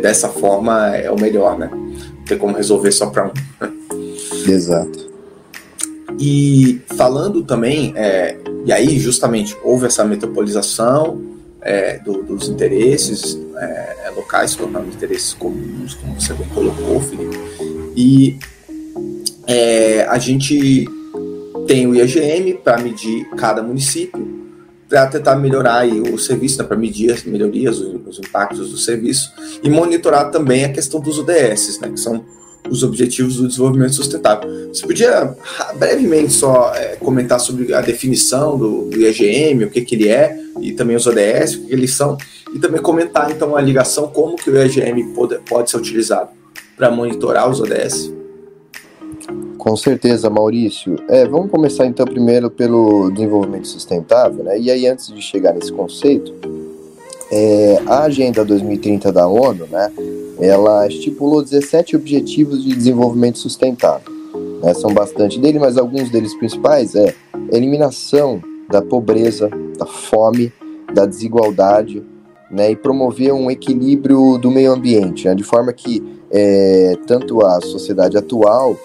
dessa 0.00 0.28
forma 0.28 0.96
é 0.96 1.10
o 1.10 1.20
melhor, 1.20 1.58
né? 1.58 1.68
Não 1.70 2.24
tem 2.24 2.38
como 2.38 2.56
resolver 2.56 2.92
só 2.92 3.06
para 3.06 3.26
um. 3.26 3.32
Exato. 4.50 5.07
E 6.18 6.80
falando 6.96 7.42
também, 7.44 7.92
é, 7.96 8.36
e 8.64 8.72
aí 8.72 8.98
justamente 8.98 9.56
houve 9.62 9.86
essa 9.86 10.04
metropolização 10.04 11.22
é, 11.60 11.98
do, 11.98 12.22
dos 12.22 12.48
interesses 12.48 13.38
é, 13.56 13.96
é 14.06 14.10
locais, 14.10 14.54
tornando 14.54 14.88
interesses 14.88 15.32
comuns, 15.34 15.94
como 15.94 16.20
você 16.20 16.32
bem 16.34 16.48
colocou, 16.48 17.00
Felipe. 17.00 17.38
E 17.96 18.38
é, 19.46 20.02
a 20.08 20.18
gente 20.18 20.88
tem 21.66 21.86
o 21.86 21.94
IAGM 21.94 22.54
para 22.62 22.78
medir 22.78 23.28
cada 23.36 23.62
município, 23.62 24.38
para 24.88 25.06
tentar 25.06 25.36
melhorar 25.36 25.86
o 25.86 26.18
serviço, 26.18 26.58
né, 26.58 26.64
para 26.64 26.76
medir 26.76 27.12
as 27.12 27.24
melhorias, 27.24 27.78
os, 27.78 28.06
os, 28.06 28.18
impactos 28.18 28.70
do 28.70 28.78
serviço, 28.78 29.32
e 29.62 29.68
monitorar 29.68 30.30
também 30.30 30.64
a 30.64 30.72
questão 30.72 30.98
dos 31.00 31.18
ODS, 31.18 31.78
né, 31.80 31.90
que 31.90 32.00
são 32.00 32.24
os 32.70 32.82
Objetivos 32.82 33.36
do 33.36 33.48
Desenvolvimento 33.48 33.94
Sustentável. 33.94 34.68
Você 34.72 34.86
podia 34.86 35.34
brevemente 35.76 36.32
só 36.32 36.72
é, 36.74 36.96
comentar 36.96 37.40
sobre 37.40 37.72
a 37.74 37.80
definição 37.80 38.56
do, 38.56 38.90
do 38.90 39.00
IAGM, 39.00 39.64
o 39.64 39.70
que, 39.70 39.82
que 39.82 39.94
ele 39.94 40.08
é, 40.08 40.36
e 40.60 40.72
também 40.72 40.96
os 40.96 41.06
ODS, 41.06 41.54
o 41.54 41.66
que 41.66 41.72
eles 41.72 41.92
são, 41.94 42.16
e 42.54 42.58
também 42.58 42.80
comentar 42.80 43.30
então 43.30 43.56
a 43.56 43.60
ligação, 43.60 44.08
como 44.08 44.36
que 44.36 44.50
o 44.50 44.56
IAGM 44.56 45.14
pode, 45.14 45.38
pode 45.40 45.70
ser 45.70 45.76
utilizado 45.76 46.30
para 46.76 46.90
monitorar 46.90 47.48
os 47.50 47.60
ODS. 47.60 48.12
Com 49.58 49.76
certeza, 49.76 50.30
Maurício. 50.30 50.96
É, 51.08 51.26
vamos 51.26 51.50
começar 51.50 51.84
então 51.84 52.06
primeiro 52.06 52.48
pelo 52.48 53.10
desenvolvimento 53.10 53.66
sustentável, 53.66 54.44
né? 54.44 54.58
E 54.58 54.70
aí 54.70 54.86
antes 54.86 55.08
de 55.08 55.20
chegar 55.20 55.52
nesse 55.52 55.72
conceito, 55.72 56.32
é, 57.30 57.82
a 57.86 58.04
Agenda 58.04 58.44
2030 58.44 59.12
da 59.12 59.26
ONU, 59.26 59.66
né? 59.70 59.92
Ela 60.40 60.86
estipulou 60.86 61.42
17 61.42 61.96
objetivos 61.96 62.62
de 62.62 62.74
desenvolvimento 62.74 63.38
sustentável. 63.38 64.12
Né? 64.62 64.72
São 64.74 64.92
bastante 64.92 65.38
dele, 65.38 65.58
mas 65.58 65.76
alguns 65.76 66.10
deles 66.10 66.34
principais 66.34 66.94
é 66.94 67.14
eliminação 67.50 68.40
da 68.70 68.80
pobreza, 68.82 69.50
da 69.76 69.86
fome, 69.86 70.52
da 70.92 71.06
desigualdade, 71.06 72.02
né, 72.50 72.70
e 72.70 72.76
promover 72.76 73.32
um 73.32 73.50
equilíbrio 73.50 74.38
do 74.38 74.50
meio 74.50 74.72
ambiente, 74.72 75.26
né, 75.26 75.34
de 75.34 75.42
forma 75.42 75.72
que 75.72 76.02
é, 76.30 76.96
tanto 77.06 77.44
a 77.44 77.60
sociedade 77.60 78.16
atual 78.16 78.76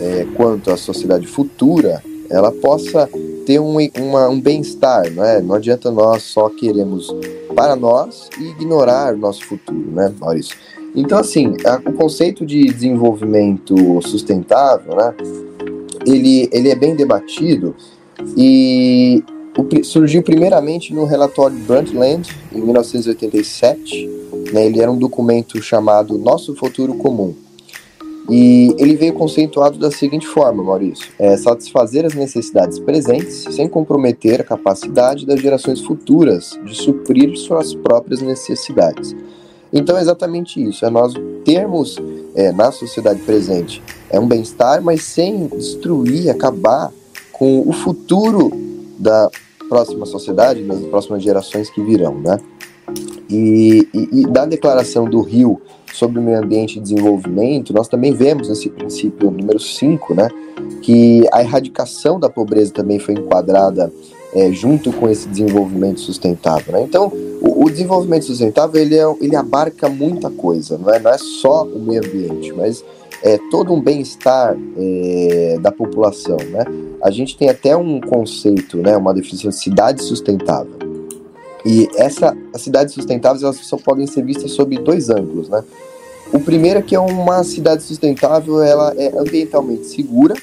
é, 0.00 0.26
quanto 0.36 0.70
a 0.70 0.76
sociedade 0.76 1.26
futura 1.26 2.02
ela 2.30 2.50
possa 2.50 3.08
ter 3.46 3.58
um, 3.60 3.76
um 3.78 4.40
bem-estar, 4.40 5.10
né? 5.10 5.40
não 5.40 5.54
adianta 5.54 5.90
nós 5.90 6.22
só 6.22 6.48
queremos 6.48 7.14
para 7.54 7.76
nós 7.76 8.28
e 8.38 8.50
ignorar 8.50 9.14
o 9.14 9.18
nosso 9.18 9.44
futuro, 9.44 9.90
né, 9.90 10.12
Maurício? 10.18 10.56
Então, 10.94 11.18
assim, 11.18 11.54
a, 11.64 11.76
o 11.88 11.92
conceito 11.94 12.44
de 12.44 12.64
desenvolvimento 12.64 13.74
sustentável, 14.02 14.94
né, 14.94 15.14
ele, 16.06 16.48
ele 16.52 16.68
é 16.68 16.74
bem 16.74 16.94
debatido 16.94 17.74
e 18.36 19.24
o, 19.56 19.84
surgiu 19.84 20.22
primeiramente 20.22 20.94
no 20.94 21.04
relatório 21.04 21.56
Brundtland, 21.58 22.28
em 22.52 22.60
1987. 22.60 24.10
Né, 24.52 24.66
ele 24.66 24.80
era 24.80 24.90
um 24.90 24.98
documento 24.98 25.60
chamado 25.62 26.18
Nosso 26.18 26.54
Futuro 26.54 26.94
Comum. 26.94 27.34
E 28.30 28.74
ele 28.78 28.94
veio 28.94 29.12
conceituado 29.12 29.78
da 29.78 29.90
seguinte 29.90 30.26
forma, 30.26 30.62
Maurício: 30.62 31.10
é 31.18 31.36
satisfazer 31.36 32.04
as 32.04 32.14
necessidades 32.14 32.78
presentes 32.78 33.46
sem 33.54 33.68
comprometer 33.68 34.40
a 34.40 34.44
capacidade 34.44 35.26
das 35.26 35.40
gerações 35.40 35.80
futuras 35.80 36.58
de 36.64 36.74
suprir 36.74 37.36
suas 37.36 37.74
próprias 37.74 38.22
necessidades. 38.22 39.14
Então 39.72 39.96
é 39.96 40.00
exatamente 40.00 40.62
isso: 40.62 40.84
é 40.84 40.90
nós 40.90 41.14
termos 41.44 41.96
é, 42.34 42.52
na 42.52 42.70
sociedade 42.70 43.20
presente 43.22 43.82
é 44.08 44.20
um 44.20 44.28
bem-estar, 44.28 44.82
mas 44.82 45.02
sem 45.02 45.46
destruir, 45.46 46.30
acabar 46.30 46.92
com 47.32 47.66
o 47.66 47.72
futuro 47.72 48.52
da 48.98 49.30
próxima 49.68 50.04
sociedade, 50.04 50.62
das 50.62 50.80
próximas 50.82 51.22
gerações 51.22 51.70
que 51.70 51.82
virão, 51.82 52.14
né? 52.20 52.38
E, 53.30 53.88
e, 53.94 54.20
e, 54.20 54.26
da 54.26 54.44
declaração 54.44 55.06
do 55.06 55.22
Rio 55.22 55.60
sobre 55.92 56.18
o 56.18 56.22
meio 56.22 56.38
ambiente 56.38 56.78
e 56.78 56.80
desenvolvimento, 56.80 57.72
nós 57.72 57.88
também 57.88 58.12
vemos 58.12 58.48
esse 58.48 58.68
princípio 58.68 59.30
número 59.30 59.58
5, 59.58 60.14
né? 60.14 60.28
Que 60.82 61.26
a 61.32 61.42
erradicação 61.42 62.18
da 62.18 62.28
pobreza 62.28 62.72
também 62.72 62.98
foi 62.98 63.14
enquadrada 63.14 63.92
é, 64.34 64.50
junto 64.50 64.92
com 64.92 65.08
esse 65.08 65.28
desenvolvimento 65.28 66.00
sustentável, 66.00 66.72
né? 66.72 66.82
Então, 66.82 67.12
o, 67.40 67.64
o, 67.64 67.70
desenvolvimento 67.70 68.24
sustentável, 68.24 68.80
ele, 68.80 68.96
é, 68.96 69.04
ele 69.20 69.36
abarca 69.36 69.88
muita 69.88 70.30
coisa, 70.30 70.78
não 70.78 70.90
é, 70.92 70.98
não 70.98 71.10
é 71.10 71.18
só 71.18 71.64
o 71.64 71.78
meio 71.78 72.04
ambiente, 72.04 72.52
mas 72.52 72.82
é, 73.22 73.38
todo 73.50 73.72
um 73.72 73.80
bem-estar 73.80 74.56
é, 74.76 75.58
da 75.60 75.70
população. 75.70 76.36
Né? 76.50 76.64
A 77.02 77.10
gente 77.10 77.36
tem 77.36 77.48
até 77.48 77.76
um 77.76 78.00
conceito, 78.00 78.78
né, 78.78 78.96
uma 78.96 79.14
definição 79.14 79.50
de 79.50 79.56
cidade 79.56 80.02
sustentável. 80.02 80.91
E 81.64 81.88
essa, 81.96 82.36
as 82.52 82.62
cidades 82.62 82.94
sustentáveis 82.94 83.42
elas 83.42 83.56
só 83.56 83.76
podem 83.76 84.06
ser 84.06 84.24
vistas 84.24 84.50
sob 84.52 84.76
dois 84.78 85.10
ângulos. 85.10 85.48
Né? 85.48 85.62
O 86.32 86.40
primeiro 86.40 86.80
é 86.80 86.82
que 86.82 86.94
é 86.94 87.00
uma 87.00 87.44
cidade 87.44 87.82
sustentável, 87.82 88.62
ela 88.62 88.94
é 88.96 89.16
ambientalmente 89.16 89.86
segura, 89.86 90.34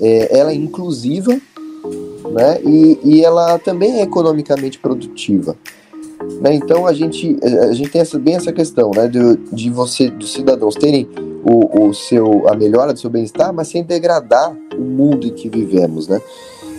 é, 0.00 0.38
ela 0.38 0.52
é 0.52 0.54
inclusiva 0.54 1.32
né? 2.30 2.60
e, 2.64 2.98
e 3.02 3.24
ela 3.24 3.58
também 3.58 4.00
é 4.00 4.02
economicamente 4.02 4.78
produtiva. 4.78 5.56
Né? 6.40 6.54
Então 6.54 6.86
a 6.86 6.92
gente, 6.92 7.36
a 7.42 7.72
gente 7.72 7.90
tem 7.90 8.00
essa, 8.00 8.18
bem 8.18 8.36
essa 8.36 8.52
questão 8.52 8.92
né? 8.92 9.08
de, 9.08 9.36
de 9.52 9.70
você, 9.70 10.08
dos 10.08 10.32
cidadãos 10.32 10.74
terem 10.76 11.08
o, 11.44 11.88
o 11.88 11.94
seu, 11.94 12.48
a 12.48 12.54
melhora 12.54 12.92
do 12.92 13.00
seu 13.00 13.10
bem-estar, 13.10 13.52
mas 13.52 13.68
sem 13.68 13.82
degradar 13.82 14.54
o 14.76 14.80
mundo 14.80 15.26
em 15.26 15.32
que 15.32 15.48
vivemos. 15.48 16.06
Né? 16.06 16.20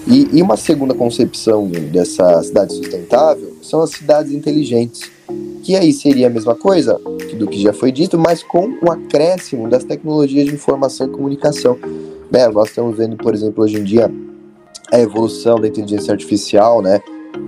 E, 0.07 0.37
e 0.37 0.41
uma 0.41 0.55
segunda 0.55 0.93
concepção 0.93 1.67
dessa 1.67 2.41
cidade 2.43 2.73
sustentável 2.73 3.48
são 3.69 3.81
as 3.81 3.91
cidades 3.91 4.31
inteligentes, 4.31 5.09
que 5.63 5.75
aí 5.75 5.93
seria 5.93 6.27
a 6.27 6.29
mesma 6.29 6.55
coisa 6.55 6.99
do 7.37 7.47
que 7.47 7.61
já 7.61 7.71
foi 7.71 7.91
dito, 7.91 8.17
mas 8.17 8.41
com 8.41 8.77
o 8.81 8.91
acréscimo 8.91 9.69
das 9.69 9.83
tecnologias 9.83 10.47
de 10.47 10.55
informação 10.55 11.07
e 11.07 11.11
comunicação. 11.11 11.77
Né? 12.31 12.47
Nós 12.47 12.69
estamos 12.69 12.97
vendo, 12.97 13.15
por 13.17 13.33
exemplo, 13.33 13.63
hoje 13.63 13.77
em 13.77 13.83
dia 13.83 14.11
a 14.91 14.99
evolução 14.99 15.59
da 15.59 15.67
inteligência 15.67 16.11
artificial, 16.11 16.81
né? 16.81 16.99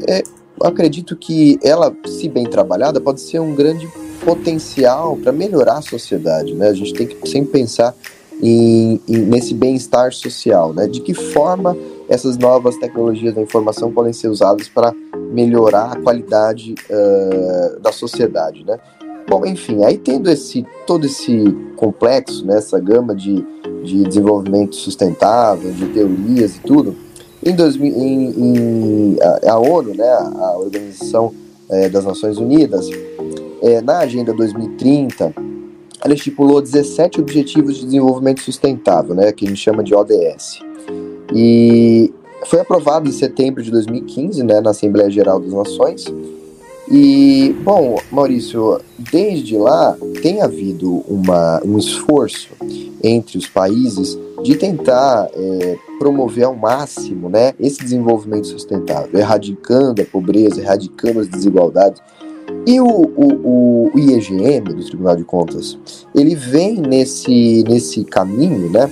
É, 0.07 0.21
acredito 0.61 1.15
que 1.15 1.59
ela, 1.63 1.95
se 2.05 2.29
bem 2.29 2.45
trabalhada, 2.45 3.01
pode 3.01 3.21
ser 3.21 3.39
um 3.39 3.55
grande 3.55 3.87
potencial 4.23 5.17
para 5.17 5.31
melhorar 5.31 5.79
a 5.79 5.81
sociedade, 5.81 6.53
né? 6.53 6.67
A 6.67 6.73
gente 6.73 6.93
tem 6.93 7.07
que 7.07 7.27
sempre 7.27 7.51
pensar 7.51 7.95
em, 8.41 9.01
em 9.07 9.17
nesse 9.17 9.53
bem-estar 9.53 10.13
social, 10.13 10.73
né? 10.73 10.87
De 10.87 11.01
que 11.01 11.13
forma 11.13 11.75
essas 12.11 12.37
novas 12.37 12.75
tecnologias 12.75 13.33
da 13.33 13.41
informação 13.41 13.89
podem 13.89 14.11
ser 14.11 14.27
usadas 14.27 14.67
para 14.67 14.93
melhorar 15.31 15.93
a 15.93 15.95
qualidade 15.95 16.75
uh, 16.89 17.79
da 17.79 17.93
sociedade, 17.93 18.65
né? 18.65 18.77
Bom, 19.29 19.45
enfim, 19.45 19.85
aí 19.85 19.97
tendo 19.97 20.29
esse 20.29 20.65
todo 20.85 21.05
esse 21.05 21.55
complexo, 21.77 22.45
né, 22.45 22.57
essa 22.57 22.77
gama 22.79 23.15
de, 23.15 23.41
de 23.81 24.03
desenvolvimento 24.03 24.75
sustentável, 24.75 25.71
de 25.71 25.87
teorias 25.87 26.57
e 26.57 26.59
tudo, 26.59 26.97
em, 27.41 27.55
2000, 27.55 27.95
em, 27.95 28.29
em 28.39 29.17
a, 29.21 29.53
a, 29.53 29.59
ONU, 29.59 29.93
né, 29.93 30.09
a 30.09 30.57
Organização 30.57 31.33
é, 31.69 31.87
das 31.87 32.03
Nações 32.03 32.37
Unidas, 32.37 32.89
é, 33.61 33.79
na 33.79 33.99
Agenda 33.99 34.33
2030, 34.33 35.33
ela 36.03 36.13
estipulou 36.13 36.61
17 36.61 37.21
Objetivos 37.21 37.77
de 37.77 37.85
Desenvolvimento 37.85 38.41
Sustentável, 38.41 39.15
né, 39.15 39.31
que 39.31 39.45
a 39.45 39.47
gente 39.47 39.61
chama 39.61 39.81
de 39.81 39.95
ODS. 39.95 40.59
E 41.33 42.11
foi 42.45 42.59
aprovado 42.59 43.07
em 43.07 43.11
setembro 43.11 43.61
de 43.63 43.71
2015, 43.71 44.43
né, 44.43 44.61
na 44.61 44.71
Assembleia 44.71 45.09
Geral 45.09 45.39
das 45.39 45.53
Nações. 45.53 46.05
E, 46.89 47.55
bom, 47.63 47.97
Maurício, 48.11 48.81
desde 48.97 49.57
lá 49.57 49.95
tem 50.21 50.41
havido 50.41 51.03
uma, 51.07 51.61
um 51.63 51.77
esforço 51.77 52.49
entre 53.01 53.37
os 53.37 53.47
países 53.47 54.19
de 54.43 54.55
tentar 54.55 55.29
é, 55.33 55.77
promover 55.99 56.43
ao 56.45 56.55
máximo 56.55 57.29
né, 57.29 57.53
esse 57.59 57.81
desenvolvimento 57.81 58.47
sustentável, 58.47 59.17
erradicando 59.17 60.01
a 60.01 60.05
pobreza, 60.05 60.59
erradicando 60.59 61.19
as 61.19 61.27
desigualdades. 61.27 62.01
E 62.65 62.81
o, 62.81 62.85
o, 62.85 63.91
o 63.93 63.99
IEGM, 63.99 64.73
do 64.73 64.83
Tribunal 64.83 65.15
de 65.15 65.23
Contas, 65.23 65.77
ele 66.13 66.35
vem 66.35 66.81
nesse, 66.81 67.63
nesse 67.67 68.03
caminho, 68.03 68.69
né, 68.69 68.89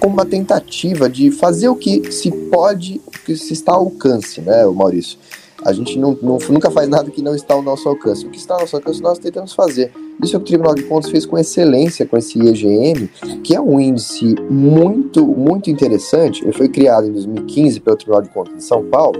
com 0.00 0.08
uma 0.08 0.24
tentativa 0.24 1.08
de 1.08 1.30
fazer 1.30 1.68
o 1.68 1.76
que 1.76 2.10
se 2.10 2.30
pode, 2.30 3.00
o 3.06 3.10
que 3.10 3.36
se 3.36 3.52
está 3.52 3.72
ao 3.72 3.80
alcance, 3.80 4.40
né, 4.40 4.64
Maurício? 4.66 5.18
A 5.64 5.74
gente 5.74 5.98
não, 5.98 6.16
não, 6.22 6.38
nunca 6.48 6.70
faz 6.70 6.88
nada 6.88 7.10
que 7.10 7.20
não 7.20 7.34
está 7.34 7.52
ao 7.52 7.62
nosso 7.62 7.86
alcance. 7.86 8.26
O 8.26 8.30
que 8.30 8.38
está 8.38 8.54
ao 8.54 8.60
nosso 8.60 8.76
alcance 8.76 9.02
nós 9.02 9.18
tentamos 9.18 9.52
fazer. 9.52 9.92
Isso 10.22 10.34
é 10.34 10.38
o 10.38 10.40
que 10.40 10.54
o 10.54 10.56
Tribunal 10.56 10.74
de 10.74 10.84
Contas 10.84 11.10
fez 11.10 11.26
com 11.26 11.38
excelência 11.38 12.06
com 12.06 12.16
esse 12.16 12.38
IEGM, 12.38 13.08
que 13.44 13.54
é 13.54 13.60
um 13.60 13.78
índice 13.78 14.34
muito, 14.50 15.26
muito 15.26 15.70
interessante. 15.70 16.42
Ele 16.42 16.52
foi 16.52 16.68
criado 16.68 17.08
em 17.08 17.12
2015 17.12 17.80
pelo 17.80 17.96
Tribunal 17.96 18.22
de 18.22 18.30
Contas 18.30 18.56
de 18.56 18.64
São 18.64 18.84
Paulo, 18.84 19.18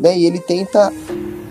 né, 0.00 0.18
e 0.18 0.26
ele 0.26 0.40
tenta 0.40 0.92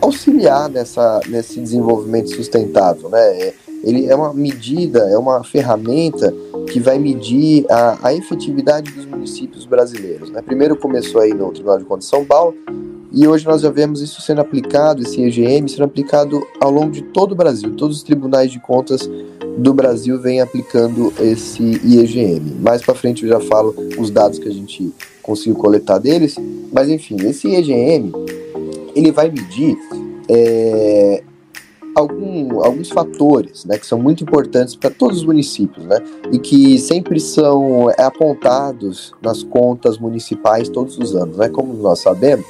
auxiliar 0.01 0.69
nessa, 0.69 1.21
nesse 1.27 1.59
desenvolvimento 1.59 2.29
sustentável. 2.35 3.09
Né? 3.09 3.53
Ele 3.83 4.07
é 4.07 4.15
uma 4.15 4.33
medida, 4.33 4.99
é 5.09 5.17
uma 5.17 5.43
ferramenta 5.43 6.33
que 6.71 6.79
vai 6.79 6.99
medir 6.99 7.65
a, 7.69 8.07
a 8.07 8.13
efetividade 8.13 8.91
dos 8.91 9.05
municípios 9.05 9.65
brasileiros. 9.65 10.29
Né? 10.29 10.41
Primeiro 10.41 10.75
começou 10.75 11.21
aí 11.21 11.33
no 11.33 11.51
Tribunal 11.51 11.79
de 11.79 11.85
Contas 11.85 12.05
de 12.05 12.09
São 12.09 12.25
Paulo, 12.25 12.55
e 13.11 13.25
hoje 13.27 13.45
nós 13.45 13.61
já 13.61 13.69
vemos 13.69 14.01
isso 14.01 14.21
sendo 14.21 14.41
aplicado, 14.41 15.01
esse 15.01 15.21
EGM 15.21 15.67
sendo 15.69 15.85
aplicado 15.85 16.45
ao 16.59 16.69
longo 16.69 16.91
de 16.91 17.01
todo 17.01 17.31
o 17.31 17.35
Brasil. 17.35 17.73
Todos 17.75 17.97
os 17.97 18.03
tribunais 18.03 18.51
de 18.51 18.59
contas 18.59 19.09
do 19.57 19.73
Brasil 19.73 20.19
vêm 20.19 20.41
aplicando 20.41 21.13
esse 21.19 21.63
IEGM. 21.83 22.57
Mais 22.59 22.81
para 22.81 22.93
frente 22.93 23.23
eu 23.23 23.29
já 23.29 23.39
falo 23.39 23.73
os 23.97 24.11
dados 24.11 24.37
que 24.37 24.47
a 24.47 24.51
gente 24.51 24.93
conseguiu 25.23 25.55
coletar 25.55 25.99
deles, 25.99 26.35
mas 26.71 26.89
enfim, 26.89 27.17
esse 27.25 27.47
IEGM 27.47 28.11
ele 28.93 29.11
vai 29.11 29.29
medir 29.29 29.77
é, 30.29 31.23
algum, 31.97 32.63
alguns 32.63 32.89
fatores 32.89 33.65
né, 33.65 33.77
que 33.77 33.85
são 33.85 33.99
muito 33.99 34.23
importantes 34.23 34.75
para 34.75 34.91
todos 34.91 35.17
os 35.17 35.25
municípios 35.25 35.83
né, 35.85 35.99
e 36.31 36.37
que 36.37 36.77
sempre 36.77 37.19
são 37.19 37.89
é, 37.89 38.03
apontados 38.03 39.13
nas 39.21 39.41
contas 39.41 39.97
municipais 39.97 40.69
todos 40.69 40.97
os 40.99 41.15
anos. 41.15 41.37
Né? 41.37 41.49
Como 41.49 41.73
nós 41.73 41.99
sabemos, 41.99 42.45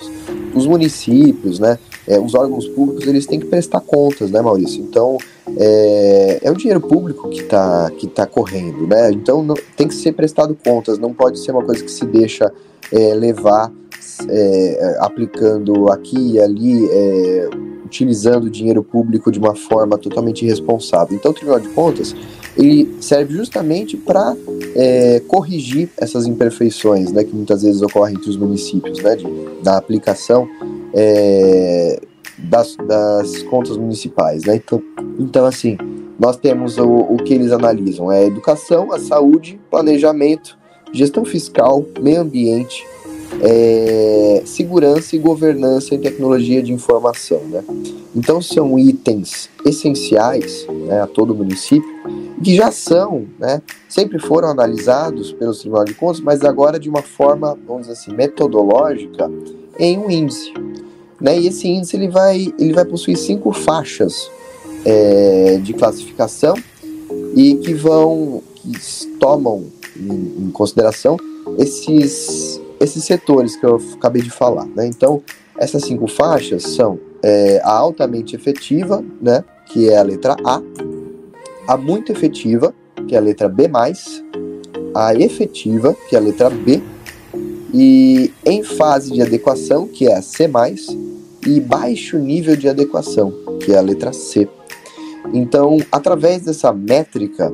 os 0.53 0.67
municípios, 0.67 1.59
né, 1.59 1.79
é, 2.05 2.19
os 2.19 2.35
órgãos 2.35 2.67
públicos, 2.67 3.07
eles 3.07 3.25
têm 3.25 3.39
que 3.39 3.45
prestar 3.45 3.79
contas, 3.79 4.31
né, 4.31 4.41
Maurício? 4.41 4.81
Então, 4.81 5.17
é, 5.55 6.39
é 6.43 6.51
o 6.51 6.55
dinheiro 6.55 6.81
público 6.81 7.29
que 7.29 7.41
está 7.41 7.89
que 7.91 8.07
tá 8.07 8.25
correndo, 8.25 8.85
né? 8.85 9.11
Então, 9.11 9.41
não, 9.43 9.55
tem 9.75 9.87
que 9.87 9.93
ser 9.93 10.11
prestado 10.13 10.57
contas, 10.61 10.99
não 10.99 11.13
pode 11.13 11.39
ser 11.39 11.51
uma 11.51 11.63
coisa 11.63 11.83
que 11.83 11.91
se 11.91 12.05
deixa 12.05 12.51
é, 12.91 13.13
levar 13.13 13.71
é, 14.29 14.97
aplicando 14.99 15.89
aqui 15.89 16.33
e 16.33 16.39
ali 16.39 16.87
é, 16.89 17.49
utilizando 17.87 18.45
o 18.45 18.49
dinheiro 18.49 18.83
público 18.83 19.31
de 19.31 19.39
uma 19.39 19.55
forma 19.55 19.97
totalmente 19.97 20.45
irresponsável. 20.45 21.15
Então, 21.15 21.31
o 21.31 21.33
Tribunal 21.33 21.59
de 21.59 21.69
Contas 21.69 22.13
ele 22.57 22.95
serve 22.99 23.35
justamente 23.35 23.95
para 23.95 24.35
é, 24.75 25.21
corrigir 25.27 25.89
essas 25.97 26.25
imperfeições, 26.25 27.11
né, 27.11 27.23
que 27.23 27.33
muitas 27.33 27.61
vezes 27.61 27.81
ocorrem 27.81 28.15
entre 28.15 28.29
os 28.29 28.37
municípios, 28.37 28.99
né, 28.99 29.15
de, 29.15 29.25
da 29.61 29.77
aplicação 29.77 30.49
é, 30.93 32.01
das, 32.37 32.75
das, 32.87 33.43
contas 33.43 33.77
municipais, 33.77 34.43
né. 34.43 34.55
Então, 34.55 34.81
então 35.19 35.45
assim, 35.45 35.77
nós 36.19 36.35
temos 36.35 36.77
o, 36.79 36.87
o 36.87 37.17
que 37.17 37.33
eles 37.33 37.51
analisam 37.51 38.11
é 38.11 38.19
a 38.19 38.25
educação, 38.25 38.91
a 38.91 38.99
saúde, 38.99 39.59
planejamento, 39.69 40.57
gestão 40.91 41.23
fiscal, 41.23 41.85
meio 42.01 42.21
ambiente, 42.21 42.83
é, 43.41 44.41
segurança 44.45 45.15
e 45.15 45.19
governança 45.19 45.93
em 45.93 45.99
tecnologia 45.99 46.61
de 46.61 46.71
informação. 46.71 47.39
Né? 47.49 47.63
Então, 48.15 48.41
são 48.41 48.77
itens 48.79 49.49
essenciais 49.65 50.65
né, 50.87 51.01
a 51.01 51.07
todo 51.07 51.35
município 51.35 51.87
que 52.43 52.55
já 52.55 52.71
são, 52.71 53.25
né, 53.39 53.61
sempre 53.89 54.19
foram 54.19 54.49
analisados 54.49 55.33
pelos 55.33 55.59
Tribunal 55.59 55.85
de 55.85 55.93
Contas, 55.93 56.21
mas 56.21 56.43
agora 56.43 56.79
de 56.79 56.89
uma 56.89 57.01
forma, 57.01 57.57
vamos 57.65 57.87
dizer 57.87 57.93
assim, 57.93 58.13
metodológica, 58.13 59.29
em 59.79 59.97
um 59.97 60.09
índice. 60.09 60.53
Né? 61.19 61.39
E 61.39 61.47
esse 61.47 61.67
índice 61.67 61.95
ele 61.95 62.07
vai, 62.07 62.53
ele 62.59 62.73
vai 62.73 62.85
possuir 62.85 63.17
cinco 63.17 63.51
faixas 63.51 64.29
é, 64.85 65.59
de 65.61 65.73
classificação 65.73 66.55
e 67.35 67.55
que 67.55 67.73
vão, 67.73 68.41
que 68.55 68.71
tomam 69.19 69.65
em, 69.95 70.45
em 70.45 70.51
consideração 70.51 71.17
esses 71.57 72.61
esses 72.79 73.03
setores 73.03 73.55
que 73.55 73.65
eu 73.65 73.81
acabei 73.95 74.21
de 74.21 74.29
falar. 74.29 74.65
Né? 74.65 74.87
Então, 74.87 75.21
essas 75.57 75.83
cinco 75.83 76.07
faixas 76.07 76.63
são 76.63 76.99
é, 77.23 77.59
a 77.63 77.71
altamente 77.71 78.35
efetiva, 78.35 79.03
né, 79.21 79.43
que 79.65 79.89
é 79.89 79.97
a 79.97 80.03
letra 80.03 80.35
A, 80.45 80.61
a 81.67 81.77
muito 81.77 82.11
efetiva, 82.11 82.73
que 83.07 83.15
é 83.15 83.17
a 83.17 83.21
letra 83.21 83.49
B, 83.49 83.69
a 84.93 85.15
efetiva, 85.15 85.95
que 86.07 86.15
é 86.15 86.19
a 86.19 86.21
letra 86.21 86.49
B, 86.49 86.81
e 87.73 88.31
em 88.45 88.63
fase 88.63 89.11
de 89.11 89.21
adequação, 89.21 89.87
que 89.87 90.07
é 90.07 90.15
a 90.15 90.21
C, 90.21 90.49
e 91.45 91.59
baixo 91.59 92.17
nível 92.17 92.55
de 92.55 92.69
adequação, 92.69 93.33
que 93.63 93.73
é 93.73 93.77
a 93.77 93.81
letra 93.81 94.13
C. 94.13 94.47
Então, 95.33 95.77
através 95.91 96.43
dessa 96.43 96.71
métrica, 96.71 97.51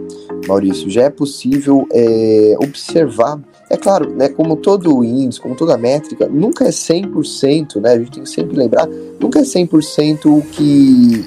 Maurício, 0.47 0.89
já 0.89 1.03
é 1.03 1.09
possível 1.09 1.87
é, 1.91 2.55
observar 2.59 3.41
é 3.73 3.77
claro, 3.77 4.11
né, 4.11 4.29
como 4.29 4.55
todo 4.55 5.03
índice, 5.03 5.41
como 5.41 5.55
toda 5.55 5.75
métrica, 5.77 6.27
nunca 6.27 6.65
é 6.65 6.69
100%, 6.69 7.81
né, 7.81 7.93
a 7.93 7.97
gente 7.97 8.11
tem 8.11 8.23
que 8.23 8.29
sempre 8.29 8.55
lembrar, 8.55 8.87
nunca 9.19 9.39
é 9.39 9.41
100% 9.41 10.25
o 10.25 10.43
que 10.43 11.25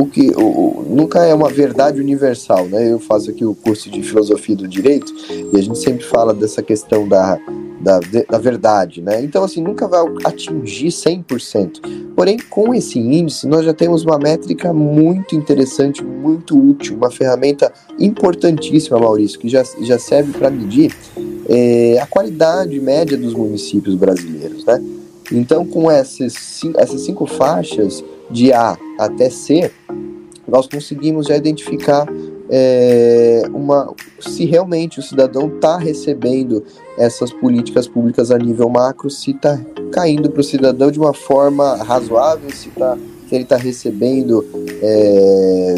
o 0.00 0.06
que 0.06 0.30
o, 0.34 0.82
nunca 0.88 1.26
é 1.26 1.34
uma 1.34 1.50
verdade 1.50 2.00
universal, 2.00 2.66
né? 2.66 2.90
Eu 2.90 2.98
faço 2.98 3.30
aqui 3.30 3.44
o 3.44 3.54
curso 3.54 3.90
de 3.90 4.02
filosofia 4.02 4.56
do 4.56 4.66
direito 4.66 5.12
e 5.52 5.58
a 5.58 5.62
gente 5.62 5.78
sempre 5.78 6.02
fala 6.04 6.32
dessa 6.32 6.62
questão 6.62 7.06
da, 7.06 7.38
da, 7.78 8.00
da 8.30 8.38
verdade, 8.38 9.02
né? 9.02 9.22
Então, 9.22 9.44
assim, 9.44 9.60
nunca 9.62 9.86
vai 9.86 10.00
atingir 10.24 10.88
100%. 10.88 12.14
Porém, 12.16 12.38
com 12.48 12.72
esse 12.74 12.98
índice, 12.98 13.46
nós 13.46 13.62
já 13.62 13.74
temos 13.74 14.02
uma 14.02 14.18
métrica 14.18 14.72
muito 14.72 15.36
interessante, 15.36 16.02
muito 16.02 16.58
útil, 16.58 16.96
uma 16.96 17.10
ferramenta 17.10 17.70
importantíssima, 17.98 18.98
Maurício, 18.98 19.38
que 19.38 19.50
já, 19.50 19.62
já 19.82 19.98
serve 19.98 20.32
para 20.32 20.48
medir 20.48 20.96
é, 21.46 21.98
a 22.00 22.06
qualidade 22.06 22.80
média 22.80 23.18
dos 23.18 23.34
municípios 23.34 23.96
brasileiros, 23.96 24.64
né? 24.64 24.82
Então, 25.30 25.64
com 25.66 25.90
essas, 25.90 26.60
essas 26.76 27.02
cinco 27.02 27.26
faixas, 27.26 28.02
de 28.30 28.52
A 28.52 28.76
até 28.98 29.30
C, 29.30 29.70
nós 30.46 30.66
conseguimos 30.66 31.26
já 31.26 31.36
identificar 31.36 32.06
é, 32.48 33.42
uma, 33.52 33.94
se 34.18 34.44
realmente 34.44 34.98
o 34.98 35.02
cidadão 35.02 35.48
está 35.48 35.78
recebendo 35.78 36.64
essas 36.98 37.32
políticas 37.32 37.86
públicas 37.86 38.30
a 38.30 38.38
nível 38.38 38.68
macro, 38.68 39.08
se 39.08 39.30
está 39.30 39.58
caindo 39.92 40.30
para 40.30 40.40
o 40.40 40.44
cidadão 40.44 40.90
de 40.90 40.98
uma 40.98 41.14
forma 41.14 41.76
razoável, 41.76 42.50
se, 42.50 42.68
tá, 42.70 42.98
se 43.28 43.34
ele 43.34 43.44
está 43.44 43.56
recebendo 43.56 44.44
é, 44.82 45.76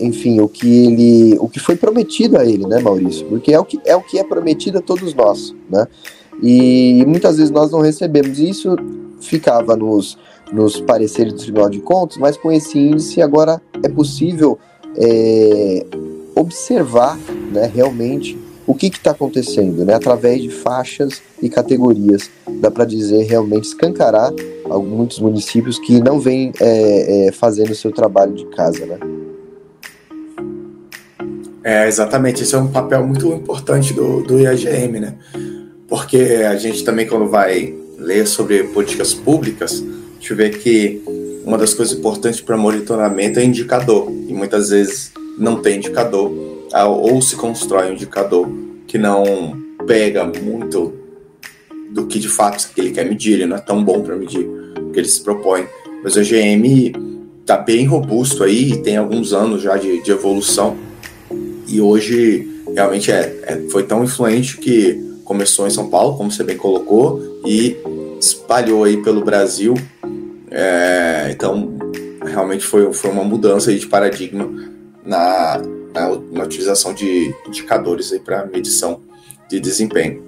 enfim, 0.00 0.40
o 0.40 0.48
que 0.48 0.86
ele, 0.86 1.38
o 1.38 1.48
que 1.48 1.60
foi 1.60 1.76
prometido 1.76 2.38
a 2.38 2.44
ele, 2.44 2.66
né, 2.66 2.80
Maurício? 2.80 3.26
Porque 3.26 3.52
é 3.52 3.58
o 3.58 3.64
que 3.64 3.80
é 3.84 3.94
o 3.94 4.02
que 4.02 4.18
é 4.18 4.24
prometido 4.24 4.78
a 4.78 4.80
todos 4.80 5.14
nós, 5.14 5.54
né? 5.70 5.86
E 6.42 7.04
muitas 7.06 7.36
vezes 7.36 7.50
nós 7.50 7.70
não 7.70 7.80
recebemos. 7.80 8.38
E 8.38 8.48
isso 8.48 8.76
ficava 9.20 9.76
nos, 9.76 10.18
nos 10.52 10.80
pareceres 10.80 11.32
do 11.32 11.38
Tribunal 11.38 11.70
de 11.70 11.80
Contas, 11.80 12.16
mas 12.18 12.36
com 12.36 12.52
esse 12.52 12.78
índice 12.78 13.20
agora 13.20 13.60
é 13.82 13.88
possível 13.88 14.58
é, 14.96 15.86
observar, 16.34 17.18
né, 17.52 17.70
realmente 17.72 18.38
o 18.66 18.74
que 18.74 18.86
está 18.86 19.10
acontecendo, 19.10 19.84
né, 19.84 19.94
através 19.94 20.40
de 20.40 20.50
faixas 20.50 21.22
e 21.42 21.48
categorias. 21.48 22.30
Dá 22.60 22.70
para 22.70 22.84
dizer 22.84 23.24
realmente 23.24 23.64
escancarar 23.64 24.32
muitos 24.82 25.18
municípios 25.20 25.78
que 25.78 26.00
não 26.00 26.18
vêm 26.18 26.52
é, 26.60 27.26
é, 27.26 27.32
fazendo 27.32 27.70
o 27.70 27.74
seu 27.74 27.92
trabalho 27.92 28.34
de 28.34 28.46
casa, 28.46 28.86
né? 28.86 28.98
É, 31.62 31.88
exatamente. 31.88 32.42
Esse 32.42 32.54
é 32.54 32.58
um 32.58 32.68
papel 32.68 33.06
muito 33.06 33.26
importante 33.32 33.94
do, 33.94 34.22
do 34.22 34.38
IAGM, 34.38 35.00
né? 35.00 35.14
Porque 35.88 36.18
a 36.48 36.56
gente 36.56 36.84
também, 36.84 37.06
quando 37.06 37.26
vai 37.26 37.74
ler 37.98 38.26
sobre 38.26 38.64
políticas 38.64 39.14
públicas, 39.14 39.82
gente 40.24 40.34
vê 40.34 40.48
que 40.48 41.02
uma 41.44 41.58
das 41.58 41.74
coisas 41.74 41.96
importantes 41.96 42.40
para 42.40 42.56
monitoramento 42.56 43.38
é 43.38 43.44
indicador. 43.44 44.10
E 44.10 44.32
muitas 44.32 44.70
vezes 44.70 45.12
não 45.38 45.60
tem 45.60 45.76
indicador, 45.76 46.32
ou 46.72 47.20
se 47.20 47.36
constrói 47.36 47.90
um 47.90 47.92
indicador 47.92 48.48
que 48.86 48.96
não 48.96 49.62
pega 49.86 50.24
muito 50.24 50.94
do 51.90 52.06
que 52.06 52.18
de 52.18 52.28
fato 52.28 52.70
ele 52.76 52.90
quer 52.90 53.04
medir, 53.04 53.34
ele 53.34 53.46
não 53.46 53.56
é 53.56 53.60
tão 53.60 53.84
bom 53.84 54.00
para 54.00 54.16
medir 54.16 54.48
o 54.80 54.90
que 54.90 54.98
ele 54.98 55.08
se 55.08 55.20
propõe. 55.22 55.66
Mas 56.02 56.16
o 56.16 56.22
IGM 56.22 56.92
está 57.40 57.58
bem 57.58 57.84
robusto 57.84 58.42
aí, 58.42 58.80
tem 58.82 58.96
alguns 58.96 59.34
anos 59.34 59.60
já 59.60 59.76
de, 59.76 60.02
de 60.02 60.10
evolução 60.10 60.76
e 61.68 61.80
hoje 61.80 62.48
realmente 62.74 63.10
é, 63.10 63.40
é, 63.42 63.56
foi 63.70 63.82
tão 63.82 64.02
influente 64.02 64.56
que 64.58 65.18
começou 65.24 65.66
em 65.66 65.70
São 65.70 65.88
Paulo, 65.88 66.16
como 66.16 66.30
você 66.30 66.44
bem 66.44 66.56
colocou, 66.56 67.40
e 67.46 67.76
espalhou 68.18 68.84
aí 68.84 69.02
pelo 69.02 69.24
Brasil. 69.24 69.74
É, 70.56 71.30
então, 71.32 71.76
realmente 72.24 72.64
foi, 72.64 72.92
foi 72.92 73.10
uma 73.10 73.24
mudança 73.24 73.74
de 73.74 73.86
paradigma 73.88 74.48
na, 75.04 75.60
na, 75.92 76.08
na 76.30 76.44
utilização 76.44 76.94
de 76.94 77.34
indicadores 77.48 78.16
para 78.24 78.46
medição 78.46 79.00
de 79.48 79.58
desempenho. 79.58 80.22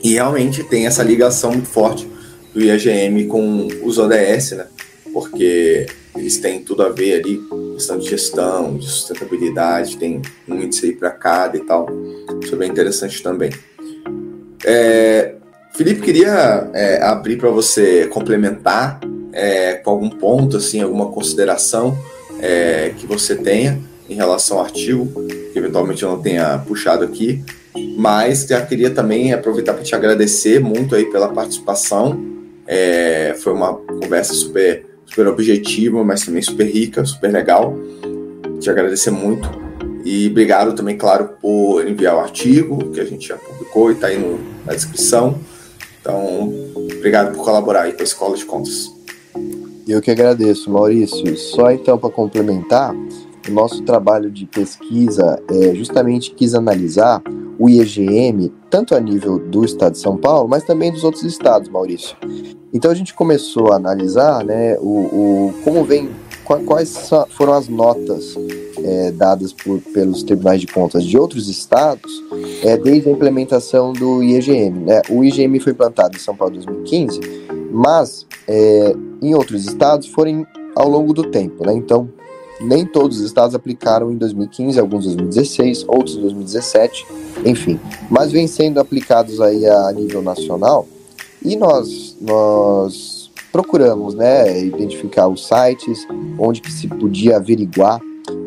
E 0.00 0.14
realmente 0.14 0.62
tem 0.62 0.86
essa 0.86 1.02
ligação 1.02 1.50
muito 1.50 1.68
forte 1.68 2.08
do 2.54 2.62
IAGM 2.62 3.26
com 3.26 3.66
os 3.82 3.98
ODS, 3.98 4.52
né? 4.52 4.66
porque 5.12 5.86
eles 6.16 6.38
têm 6.38 6.62
tudo 6.62 6.84
a 6.84 6.88
ver 6.88 7.20
ali, 7.20 7.40
questão 7.74 7.98
de 7.98 8.08
gestão, 8.08 8.76
de 8.76 8.86
sustentabilidade, 8.86 9.96
tem 9.96 10.22
um 10.48 10.54
índice 10.54 10.86
aí 10.86 10.92
para 10.92 11.10
cada 11.10 11.56
e 11.56 11.60
tal. 11.60 11.88
Isso 12.42 12.54
é 12.54 12.58
bem 12.58 12.70
interessante 12.70 13.22
também. 13.22 13.50
É, 14.64 15.34
Felipe, 15.74 16.00
queria 16.02 16.70
é, 16.72 17.02
abrir 17.02 17.36
para 17.36 17.50
você 17.50 18.06
complementar 18.06 19.00
é, 19.32 19.74
com 19.74 19.90
algum 19.90 20.10
ponto, 20.10 20.56
assim, 20.56 20.80
alguma 20.80 21.06
consideração 21.06 21.98
é, 22.40 22.92
que 22.96 23.06
você 23.06 23.34
tenha 23.34 23.80
em 24.08 24.14
relação 24.14 24.58
ao 24.58 24.64
artigo, 24.64 25.06
que 25.52 25.58
eventualmente 25.58 26.02
eu 26.02 26.10
não 26.10 26.20
tenha 26.20 26.58
puxado 26.58 27.04
aqui, 27.04 27.42
mas 27.96 28.46
já 28.46 28.60
queria 28.64 28.90
também 28.90 29.32
aproveitar 29.32 29.72
para 29.74 29.82
te 29.82 29.94
agradecer 29.94 30.60
muito 30.60 30.94
aí 30.94 31.06
pela 31.06 31.28
participação. 31.28 32.20
É, 32.66 33.34
foi 33.38 33.52
uma 33.52 33.74
conversa 33.74 34.34
super, 34.34 34.84
super 35.06 35.26
objetiva, 35.28 36.04
mas 36.04 36.24
também 36.24 36.42
super 36.42 36.66
rica, 36.66 37.04
super 37.04 37.32
legal. 37.32 37.76
Te 38.60 38.68
agradecer 38.70 39.10
muito. 39.10 39.48
E 40.04 40.28
obrigado 40.28 40.74
também, 40.74 40.96
claro, 40.96 41.30
por 41.40 41.86
enviar 41.86 42.16
o 42.16 42.20
artigo 42.20 42.90
que 42.90 43.00
a 43.00 43.04
gente 43.04 43.28
já 43.28 43.36
publicou 43.36 43.90
e 43.90 43.94
está 43.94 44.08
aí 44.08 44.18
no, 44.18 44.38
na 44.66 44.74
descrição. 44.74 45.38
Então, 46.00 46.52
obrigado 46.74 47.34
por 47.34 47.44
colaborar 47.44 47.82
aí 47.82 47.92
com 47.92 48.00
a 48.00 48.04
Escola 48.04 48.36
de 48.36 48.44
Contas. 48.44 48.90
Eu 49.92 50.00
que 50.00 50.10
agradeço, 50.10 50.70
Maurício. 50.70 51.36
Só 51.36 51.70
então 51.70 51.98
para 51.98 52.08
complementar, 52.08 52.94
o 53.46 53.52
nosso 53.52 53.82
trabalho 53.82 54.30
de 54.30 54.46
pesquisa 54.46 55.38
é, 55.50 55.74
justamente 55.74 56.30
quis 56.30 56.54
analisar 56.54 57.22
o 57.58 57.68
IEGM, 57.68 58.50
tanto 58.70 58.94
a 58.94 59.00
nível 59.00 59.38
do 59.38 59.62
estado 59.66 59.92
de 59.92 59.98
São 59.98 60.16
Paulo, 60.16 60.48
mas 60.48 60.64
também 60.64 60.90
dos 60.90 61.04
outros 61.04 61.24
estados, 61.24 61.68
Maurício. 61.68 62.16
Então 62.72 62.90
a 62.90 62.94
gente 62.94 63.12
começou 63.12 63.70
a 63.70 63.76
analisar 63.76 64.42
né, 64.42 64.78
o, 64.80 65.50
o 65.50 65.54
como 65.62 65.84
vem, 65.84 66.08
quais 66.64 67.10
foram 67.28 67.52
as 67.52 67.68
notas 67.68 68.34
é, 68.82 69.10
dadas 69.10 69.52
por, 69.52 69.78
pelos 69.92 70.22
tribunais 70.22 70.62
de 70.62 70.68
contas 70.68 71.04
de 71.04 71.18
outros 71.18 71.50
estados 71.50 72.10
é, 72.62 72.78
desde 72.78 73.10
a 73.10 73.12
implementação 73.12 73.92
do 73.92 74.22
IEGM. 74.22 74.86
Né? 74.86 75.02
O 75.10 75.22
IEGM 75.22 75.60
foi 75.60 75.72
implantado 75.72 76.16
em 76.16 76.20
São 76.20 76.34
Paulo 76.34 76.54
em 76.54 76.60
2015, 76.64 77.20
mas 77.72 78.26
é, 78.46 78.94
em 79.20 79.34
outros 79.34 79.64
estados 79.64 80.06
foram 80.08 80.46
ao 80.76 80.88
longo 80.88 81.12
do 81.12 81.24
tempo. 81.24 81.66
Né? 81.66 81.74
Então, 81.74 82.08
nem 82.60 82.86
todos 82.86 83.18
os 83.18 83.26
estados 83.26 83.54
aplicaram 83.54 84.10
em 84.10 84.16
2015, 84.16 84.78
alguns 84.78 85.06
em 85.06 85.16
2016, 85.16 85.84
outros 85.88 86.16
em 86.16 86.20
2017, 86.20 87.06
enfim. 87.44 87.80
Mas 88.10 88.30
vem 88.30 88.46
sendo 88.46 88.78
aplicados 88.78 89.40
aí 89.40 89.66
a 89.66 89.90
nível 89.92 90.22
nacional 90.22 90.86
e 91.44 91.56
nós, 91.56 92.16
nós 92.20 93.30
procuramos 93.50 94.14
né, 94.14 94.64
identificar 94.64 95.26
os 95.28 95.46
sites 95.46 96.06
onde 96.38 96.60
que 96.60 96.70
se 96.70 96.86
podia 96.86 97.36
averiguar 97.36 98.00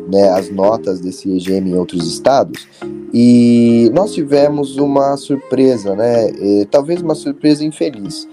né, 0.06 0.30
as 0.30 0.50
notas 0.50 1.00
desse 1.00 1.28
EGM 1.30 1.70
em 1.70 1.76
outros 1.76 2.06
estados 2.06 2.66
e 3.12 3.90
nós 3.94 4.12
tivemos 4.12 4.76
uma 4.76 5.16
surpresa, 5.16 5.94
né, 5.94 6.30
e, 6.30 6.66
talvez 6.70 7.00
uma 7.00 7.14
surpresa 7.14 7.64
infeliz. 7.64 8.28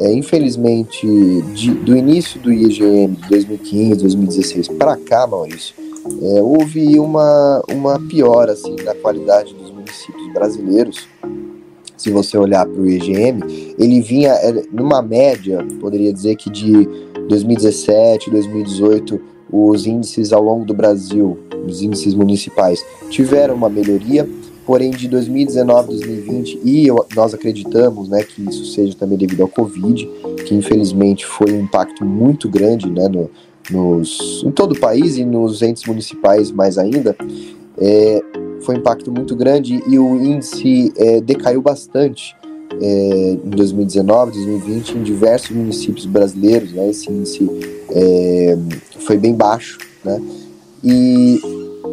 É, 0.00 0.12
infelizmente, 0.12 1.06
de, 1.54 1.70
do 1.70 1.96
início 1.96 2.40
do 2.40 2.52
IEGM 2.52 3.14
de 3.14 3.28
2015, 3.28 4.00
2016 4.00 4.68
para 4.68 4.96
cá, 4.96 5.26
Maurício, 5.26 5.74
é, 6.20 6.42
houve 6.42 6.98
uma, 6.98 7.62
uma 7.70 7.98
piora 8.08 8.52
assim, 8.52 8.74
na 8.84 8.94
qualidade 8.94 9.54
dos 9.54 9.70
municípios 9.70 10.32
brasileiros. 10.32 11.08
Se 11.96 12.10
você 12.10 12.36
olhar 12.36 12.66
para 12.66 12.80
o 12.80 12.86
IEGM, 12.86 13.74
ele 13.78 14.00
vinha 14.00 14.32
é, 14.32 14.64
numa 14.72 15.00
média, 15.00 15.64
poderia 15.80 16.12
dizer 16.12 16.36
que 16.36 16.50
de 16.50 16.88
2017, 17.28 18.30
2018 18.30 19.33
os 19.50 19.86
índices 19.86 20.32
ao 20.32 20.42
longo 20.42 20.64
do 20.64 20.74
Brasil, 20.74 21.38
os 21.66 21.82
índices 21.82 22.14
municipais, 22.14 22.84
tiveram 23.08 23.54
uma 23.54 23.68
melhoria, 23.68 24.28
porém 24.66 24.90
de 24.90 25.08
2019 25.08 25.88
2020, 25.88 26.60
e 26.64 26.86
eu, 26.86 27.04
nós 27.14 27.34
acreditamos 27.34 28.08
né, 28.08 28.22
que 28.22 28.42
isso 28.48 28.64
seja 28.66 28.94
também 28.94 29.18
devido 29.18 29.42
ao 29.42 29.48
Covid, 29.48 30.08
que 30.46 30.54
infelizmente 30.54 31.26
foi 31.26 31.52
um 31.52 31.60
impacto 31.60 32.04
muito 32.04 32.48
grande 32.48 32.90
né, 32.90 33.08
no, 33.08 33.30
nos, 33.70 34.42
em 34.44 34.50
todo 34.50 34.72
o 34.72 34.80
país 34.80 35.16
e 35.16 35.24
nos 35.24 35.62
entes 35.62 35.84
municipais 35.84 36.50
mais 36.50 36.78
ainda, 36.78 37.16
é, 37.78 38.20
foi 38.60 38.76
um 38.76 38.78
impacto 38.78 39.12
muito 39.12 39.36
grande 39.36 39.82
e 39.86 39.98
o 39.98 40.22
índice 40.22 40.92
é, 40.96 41.20
decaiu 41.20 41.60
bastante 41.60 42.34
é, 42.80 43.38
em 43.44 43.50
2019, 43.50 44.32
2020 44.32 44.98
em 44.98 45.02
diversos 45.02 45.50
municípios 45.50 46.06
brasileiros, 46.06 46.72
né, 46.72 46.88
esse 46.88 47.10
índice 47.10 47.48
é, 47.90 48.56
foi 49.06 49.16
bem 49.16 49.34
baixo, 49.34 49.78
né? 50.04 50.20
E 50.82 51.40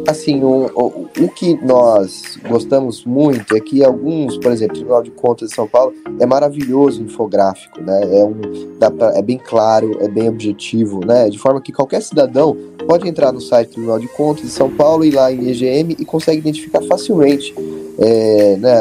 assim, 0.06 0.42
o, 0.42 0.70
o, 0.74 1.08
o, 1.24 1.28
que 1.28 1.54
nós 1.64 2.38
gostamos 2.48 3.04
muito 3.04 3.56
é 3.56 3.60
que 3.60 3.84
alguns, 3.84 4.36
por 4.36 4.50
exemplo, 4.50 4.74
o 4.74 4.78
Tribunal 4.78 5.02
de 5.02 5.10
Contas 5.10 5.50
de 5.50 5.54
São 5.54 5.68
Paulo 5.68 5.94
é 6.18 6.26
maravilhoso 6.26 7.02
infográfico, 7.02 7.80
né? 7.80 8.00
É, 8.18 8.24
um, 8.24 8.90
pra, 8.90 9.16
é 9.16 9.22
bem 9.22 9.38
claro, 9.38 9.96
é 10.00 10.08
bem 10.08 10.28
objetivo, 10.28 11.04
né? 11.04 11.28
De 11.30 11.38
forma 11.38 11.60
que 11.60 11.72
qualquer 11.72 12.02
cidadão 12.02 12.56
pode 12.86 13.08
entrar 13.08 13.32
no 13.32 13.40
site 13.40 13.68
do 13.68 13.72
Tribunal 13.74 13.98
de 13.98 14.08
Contas 14.08 14.44
de 14.44 14.50
São 14.50 14.70
Paulo, 14.70 15.04
ir 15.04 15.14
lá 15.14 15.32
em 15.32 15.48
EGM 15.48 15.96
e 15.98 16.04
consegue 16.04 16.38
identificar 16.38 16.82
facilmente, 16.82 17.54
é, 17.98 18.56
né? 18.56 18.80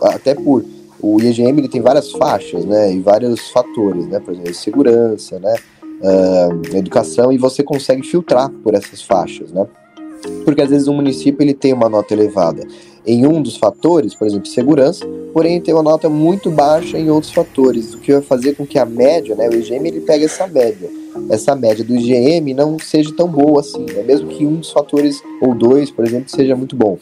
Até 0.00 0.34
por 0.34 0.64
o 1.04 1.20
IEGM 1.20 1.58
ele 1.58 1.68
tem 1.68 1.82
várias 1.82 2.10
faixas, 2.12 2.64
né? 2.64 2.90
E 2.94 3.00
vários 3.00 3.50
fatores, 3.50 4.06
né? 4.06 4.18
Por 4.20 4.32
exemplo, 4.32 4.54
segurança, 4.54 5.38
né? 5.38 5.54
Uh, 6.00 6.76
educação 6.76 7.32
e 7.32 7.38
você 7.38 7.62
consegue 7.62 8.02
filtrar 8.02 8.50
por 8.62 8.74
essas 8.74 9.02
faixas, 9.02 9.52
né? 9.52 9.66
Porque 10.44 10.62
às 10.62 10.70
vezes 10.70 10.88
um 10.88 10.94
município 10.94 11.42
ele 11.42 11.54
tem 11.54 11.72
uma 11.72 11.88
nota 11.88 12.14
elevada 12.14 12.66
em 13.06 13.26
um 13.26 13.42
dos 13.42 13.56
fatores, 13.56 14.14
por 14.14 14.26
exemplo, 14.26 14.46
segurança, 14.46 15.06
porém 15.32 15.60
tem 15.60 15.74
uma 15.74 15.82
nota 15.82 16.08
muito 16.08 16.50
baixa 16.50 16.98
em 16.98 17.10
outros 17.10 17.32
fatores, 17.32 17.92
o 17.92 17.98
que 17.98 18.12
vai 18.12 18.22
fazer 18.22 18.54
com 18.54 18.66
que 18.66 18.78
a 18.78 18.86
média, 18.86 19.34
né, 19.34 19.48
o 19.48 19.54
IGM 19.54 19.88
ele 19.88 20.00
pega 20.00 20.24
essa 20.24 20.46
média, 20.46 20.88
essa 21.28 21.54
média 21.54 21.84
do 21.84 21.94
IGM 21.94 22.54
não 22.54 22.78
seja 22.78 23.12
tão 23.14 23.28
boa 23.28 23.60
assim, 23.60 23.84
né, 23.84 24.02
mesmo 24.02 24.28
que 24.28 24.46
um 24.46 24.56
dos 24.56 24.72
fatores 24.72 25.22
ou 25.40 25.54
dois, 25.54 25.90
por 25.90 26.06
exemplo, 26.06 26.30
seja 26.30 26.56
muito 26.56 26.74
bom. 26.74 26.98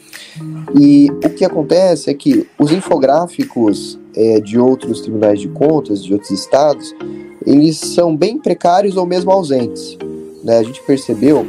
E 0.78 1.08
o 1.10 1.30
que 1.30 1.44
acontece 1.44 2.10
é 2.10 2.14
que 2.14 2.46
os 2.58 2.72
infográficos 2.72 3.98
é, 4.16 4.40
de 4.40 4.58
outros 4.58 5.00
tribunais 5.02 5.40
de 5.40 5.48
contas, 5.48 6.02
de 6.02 6.12
outros 6.12 6.32
estados, 6.32 6.94
eles 7.46 7.78
são 7.78 8.16
bem 8.16 8.38
precários 8.38 8.96
ou 8.96 9.06
mesmo 9.06 9.30
ausentes. 9.30 9.96
Né? 10.42 10.58
A 10.58 10.62
gente 10.62 10.82
percebeu 10.82 11.46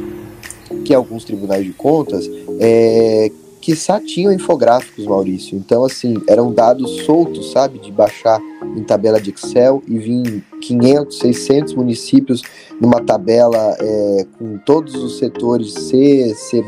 que 0.84 0.94
alguns 0.94 1.24
tribunais 1.24 1.64
de 1.64 1.72
contas 1.72 2.28
é, 2.60 3.30
que 3.60 3.74
só 3.74 3.98
tinham 3.98 4.30
infográficos, 4.30 5.06
Maurício. 5.06 5.56
Então, 5.56 5.84
assim, 5.84 6.16
eram 6.28 6.52
dados 6.52 7.00
soltos, 7.06 7.50
sabe, 7.50 7.78
de 7.78 7.90
baixar 7.90 8.38
em 8.76 8.82
tabela 8.82 9.18
de 9.20 9.30
Excel 9.30 9.82
e 9.88 9.98
vir 9.98 10.44
500, 10.60 11.18
600 11.18 11.74
municípios 11.74 12.42
numa 12.78 13.00
tabela 13.00 13.74
é, 13.80 14.26
com 14.38 14.58
todos 14.58 14.94
os 14.94 15.18
setores 15.18 15.72
C, 15.72 16.34
C+, 16.34 16.62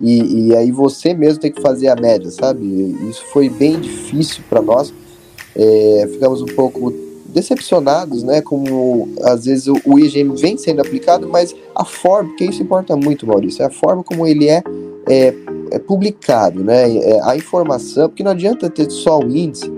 e, 0.00 0.46
e 0.46 0.56
aí 0.56 0.70
você 0.70 1.12
mesmo 1.12 1.40
tem 1.40 1.52
que 1.52 1.60
fazer 1.60 1.88
a 1.88 1.96
média, 1.96 2.30
sabe? 2.30 2.64
Isso 3.08 3.24
foi 3.32 3.48
bem 3.50 3.78
difícil 3.80 4.42
para 4.48 4.62
nós. 4.62 4.94
É, 5.54 6.08
ficamos 6.12 6.40
um 6.40 6.46
pouco 6.46 7.09
decepcionados, 7.30 8.22
né? 8.22 8.40
Como 8.40 9.08
às 9.22 9.44
vezes 9.44 9.66
o, 9.66 9.98
IGM 9.98 10.34
vem 10.36 10.56
sendo 10.56 10.80
aplicado, 10.80 11.28
mas 11.28 11.54
a 11.74 11.84
forma, 11.84 12.28
porque 12.30 12.44
isso 12.44 12.62
importa 12.62 12.96
muito, 12.96 13.26
Maurício, 13.26 13.62
é 13.62 13.66
a 13.66 13.70
forma 13.70 14.02
como 14.02 14.26
ele 14.26 14.48
é, 14.48 14.62
é, 15.08 15.34
é 15.70 15.78
publicado, 15.78 16.62
né? 16.62 16.96
É, 16.96 17.20
a 17.22 17.36
informação, 17.36 18.08
porque 18.08 18.22
não 18.22 18.32
adianta 18.32 18.68
ter 18.68 18.90
só 18.90 19.18
o 19.18 19.30
índice 19.30 19.70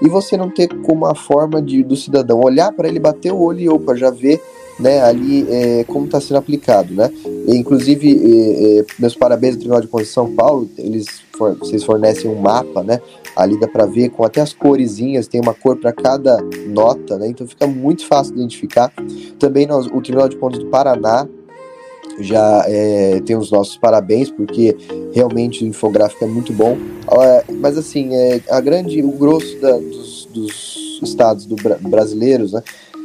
e 0.00 0.08
você 0.08 0.36
não 0.36 0.50
ter 0.50 0.68
como 0.82 1.06
a 1.06 1.14
forma 1.14 1.62
de, 1.62 1.82
do 1.82 1.94
cidadão 1.94 2.40
olhar 2.40 2.72
para 2.72 2.88
ele, 2.88 2.98
bater 2.98 3.32
o 3.32 3.40
olho 3.40 3.60
e 3.60 3.68
opa, 3.68 3.94
já 3.94 4.10
ver 4.10 4.42
né, 4.78 5.00
ali 5.02 5.46
é, 5.48 5.84
como 5.84 6.06
está 6.06 6.20
sendo 6.20 6.38
aplicado, 6.38 6.92
né? 6.92 7.10
E, 7.46 7.56
inclusive, 7.56 8.10
é, 8.10 8.80
é, 8.80 8.84
meus 8.98 9.14
parabéns 9.14 9.54
ao 9.54 9.60
Tribunal 9.60 9.80
de 9.80 9.88
Contas 9.88 10.08
de 10.08 10.12
São 10.12 10.34
Paulo, 10.34 10.68
eles 10.76 11.06
for, 11.42 11.56
vocês 11.56 11.82
fornecem 11.82 12.30
um 12.30 12.40
mapa, 12.40 12.82
né? 12.82 13.00
Ali 13.34 13.58
dá 13.58 13.66
para 13.66 13.86
ver 13.86 14.10
com 14.10 14.24
até 14.24 14.40
as 14.40 14.52
coresinhas, 14.52 15.26
tem 15.26 15.40
uma 15.40 15.54
cor 15.54 15.76
para 15.76 15.92
cada 15.92 16.38
nota, 16.68 17.18
né? 17.18 17.28
Então 17.28 17.46
fica 17.46 17.66
muito 17.66 18.06
fácil 18.06 18.34
de 18.34 18.40
identificar. 18.40 18.92
Também 19.38 19.66
nós, 19.66 19.86
o 19.86 20.00
Tribunal 20.00 20.28
de 20.28 20.36
Contas 20.36 20.60
do 20.60 20.66
Paraná 20.66 21.26
já 22.20 22.64
é, 22.66 23.20
tem 23.24 23.36
os 23.36 23.50
nossos 23.50 23.76
parabéns, 23.76 24.30
porque 24.30 24.76
realmente 25.12 25.64
o 25.64 25.66
infográfico 25.66 26.24
é 26.24 26.28
muito 26.28 26.52
bom. 26.52 26.76
É, 27.10 27.44
mas 27.52 27.76
assim, 27.76 28.14
é, 28.14 28.40
a 28.48 28.60
grande, 28.60 29.02
o 29.02 29.12
grosso 29.12 29.58
da, 29.60 29.72
dos, 29.72 30.28
dos 30.32 31.00
estados 31.02 31.46
do, 31.46 31.56
brasileiros, 31.80 32.52
né? 32.52 32.62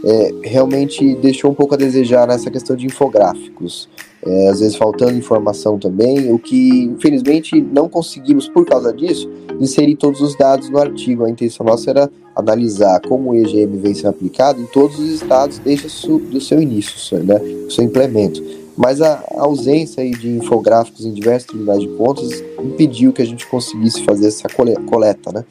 É, 0.07 0.31
realmente 0.41 1.15
deixou 1.15 1.51
um 1.51 1.53
pouco 1.53 1.73
a 1.73 1.77
desejar 1.77 2.25
nessa 2.25 2.49
questão 2.49 2.77
de 2.77 2.85
infográficos. 2.85 3.89
É, 4.25 4.49
às 4.49 4.61
vezes 4.61 4.75
faltando 4.75 5.17
informação 5.17 5.77
também, 5.77 6.31
o 6.31 6.39
que 6.39 6.83
infelizmente 6.83 7.61
não 7.61 7.89
conseguimos, 7.89 8.47
por 8.47 8.65
causa 8.65 8.93
disso, 8.93 9.29
inserir 9.59 9.95
todos 9.95 10.21
os 10.21 10.35
dados 10.37 10.69
no 10.69 10.79
artigo. 10.79 11.25
A 11.25 11.29
intenção 11.29 11.65
nossa 11.65 11.89
era 11.89 12.09
analisar 12.33 13.01
como 13.01 13.31
o 13.31 13.35
EGM 13.35 13.77
vem 13.77 13.93
sendo 13.93 14.09
aplicado 14.09 14.61
em 14.61 14.65
todos 14.67 14.97
os 14.97 15.09
estados 15.09 15.59
desde 15.59 15.87
o 15.87 16.41
seu 16.41 16.61
início, 16.61 17.23
né, 17.23 17.35
o 17.67 17.71
seu 17.71 17.83
implemento. 17.83 18.41
Mas 18.77 19.01
a 19.01 19.23
ausência 19.31 20.09
de 20.09 20.29
infográficos 20.29 21.03
em 21.05 21.11
diversos 21.11 21.47
tribunais 21.47 21.81
de 21.81 21.87
contas 21.89 22.43
impediu 22.63 23.11
que 23.11 23.21
a 23.21 23.25
gente 23.25 23.45
conseguisse 23.47 24.03
fazer 24.03 24.27
essa 24.27 24.47
coleta. 24.87 25.31
Né? 25.31 25.45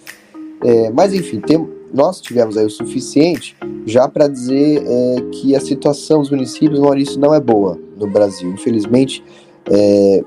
É, 0.65 0.91
mas 0.91 1.13
enfim, 1.13 1.41
tem, 1.41 1.69
nós 1.93 2.21
tivemos 2.21 2.57
aí 2.57 2.67
o 2.67 2.71
suficiente 2.71 3.57
já 3.87 4.09
para 4.09 4.29
dizer 4.29 4.83
é, 4.85 5.17
que 5.33 5.55
a 5.55 5.61
situação 5.61 6.21
dos 6.21 6.31
municípios, 6.31 6.81
Maurício, 6.81 7.19
não 7.19 7.35
é 7.35 7.41
boa 7.41 7.79
no 7.97 8.07
Brasil. 8.07 8.51
Infelizmente, 8.51 9.23
é, 9.71 10.25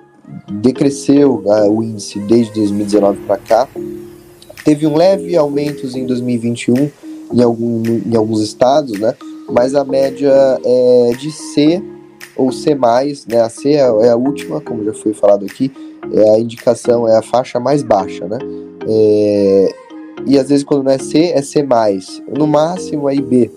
decresceu 0.61 1.41
né, 1.45 1.63
o 1.63 1.83
índice 1.83 2.19
desde 2.19 2.53
2019 2.53 3.19
para 3.21 3.37
cá. 3.37 3.67
Teve 4.63 4.87
um 4.87 4.95
leve 4.95 5.35
aumento 5.35 5.85
em 5.85 6.05
2021 6.05 6.89
em, 7.33 7.41
algum, 7.41 7.83
em 7.85 8.15
alguns 8.15 8.41
estados, 8.41 8.99
né? 8.99 9.15
mas 9.49 9.75
a 9.75 9.83
média 9.83 10.31
é 10.63 11.11
de 11.17 11.31
C 11.31 11.81
ou 12.35 12.51
C+, 12.51 12.75
né? 13.27 13.41
a 13.41 13.49
C 13.49 13.73
é, 13.73 13.79
é 13.79 14.09
a 14.09 14.15
última, 14.15 14.61
como 14.61 14.83
já 14.83 14.93
foi 14.93 15.13
falado 15.13 15.45
aqui, 15.45 15.71
é 16.13 16.35
a 16.35 16.39
indicação, 16.39 17.07
é 17.07 17.17
a 17.17 17.21
faixa 17.21 17.59
mais 17.59 17.83
baixa, 17.83 18.25
né? 18.25 18.37
É, 18.87 19.75
e 20.25 20.37
às 20.37 20.49
vezes 20.49 20.63
quando 20.63 20.83
não 20.83 20.91
é 20.91 20.97
C, 20.97 21.31
é 21.33 21.41
C+, 21.41 21.65
no 22.35 22.47
máximo 22.47 23.09
é 23.09 23.15
B. 23.15 23.51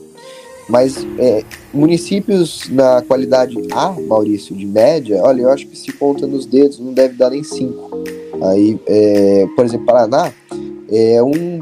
Mas 0.68 1.06
é, 1.18 1.44
municípios 1.74 2.68
na 2.70 3.02
qualidade 3.02 3.56
A, 3.72 3.92
Maurício, 3.92 4.54
de 4.54 4.64
média, 4.64 5.20
olha, 5.22 5.42
eu 5.42 5.50
acho 5.50 5.66
que 5.66 5.76
se 5.76 5.92
conta 5.92 6.26
nos 6.26 6.46
dedos, 6.46 6.78
não 6.78 6.92
deve 6.92 7.14
dar 7.14 7.30
nem 7.30 7.42
5. 7.42 7.90
Aí, 8.42 8.80
é, 8.86 9.46
por 9.54 9.64
exemplo, 9.64 9.86
Paraná 9.86 10.32
é 10.90 11.22
um, 11.22 11.60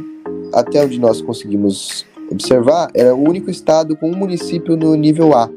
até 0.52 0.84
onde 0.84 0.98
nós 0.98 1.20
conseguimos 1.20 2.06
observar, 2.30 2.90
era 2.94 3.14
o 3.14 3.28
único 3.28 3.50
estado 3.50 3.96
com 3.96 4.10
um 4.10 4.16
município 4.16 4.76
no 4.76 4.94
nível 4.94 5.34
A, 5.36 5.50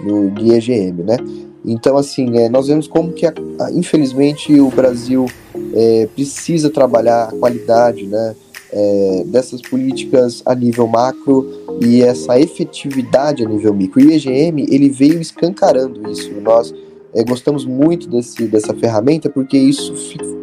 no 0.00 0.30
de 0.30 0.52
EGM, 0.54 1.02
né? 1.02 1.16
Então, 1.64 1.96
assim, 1.96 2.38
é, 2.38 2.48
nós 2.48 2.68
vemos 2.68 2.86
como 2.86 3.12
que, 3.12 3.26
a, 3.26 3.34
a, 3.60 3.72
infelizmente, 3.72 4.58
o 4.58 4.70
Brasil 4.70 5.26
é, 5.74 6.08
precisa 6.14 6.70
trabalhar 6.70 7.24
a 7.24 7.32
qualidade, 7.32 8.06
né? 8.06 8.34
É, 8.72 9.24
dessas 9.26 9.60
políticas 9.62 10.42
a 10.44 10.54
nível 10.54 10.86
macro 10.86 11.46
e 11.80 12.02
essa 12.02 12.38
efetividade 12.38 13.44
a 13.44 13.48
nível 13.48 13.74
micro. 13.74 14.00
E 14.00 14.06
o 14.06 14.12
EGM 14.12 14.66
ele 14.68 14.88
veio 14.88 15.20
escancarando 15.20 16.10
isso. 16.10 16.30
Nós 16.40 16.74
é, 17.14 17.24
gostamos 17.24 17.64
muito 17.64 18.08
desse, 18.08 18.46
dessa 18.46 18.74
ferramenta 18.74 19.30
porque 19.30 19.56
isso 19.56 19.94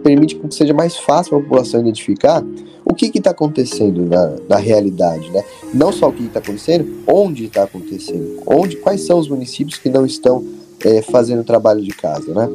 permite 0.03 0.35
que 0.35 0.55
seja 0.55 0.73
mais 0.73 0.97
fácil 0.97 1.37
a 1.37 1.41
população 1.41 1.79
identificar 1.79 2.43
o 2.83 2.93
que 2.93 3.11
está 3.17 3.31
acontecendo 3.31 4.05
na, 4.05 4.35
na 4.47 4.57
realidade, 4.57 5.31
né? 5.31 5.43
Não 5.73 5.91
só 5.91 6.09
o 6.09 6.13
que 6.13 6.23
está 6.23 6.39
acontecendo, 6.39 6.87
onde 7.07 7.45
está 7.45 7.63
acontecendo, 7.63 8.41
onde, 8.45 8.77
quais 8.77 9.01
são 9.01 9.17
os 9.17 9.27
municípios 9.27 9.79
que 9.79 9.89
não 9.89 10.05
estão 10.05 10.45
é, 10.83 11.01
fazendo 11.01 11.43
trabalho 11.43 11.81
de 11.81 11.91
casa, 11.91 12.33
né? 12.33 12.49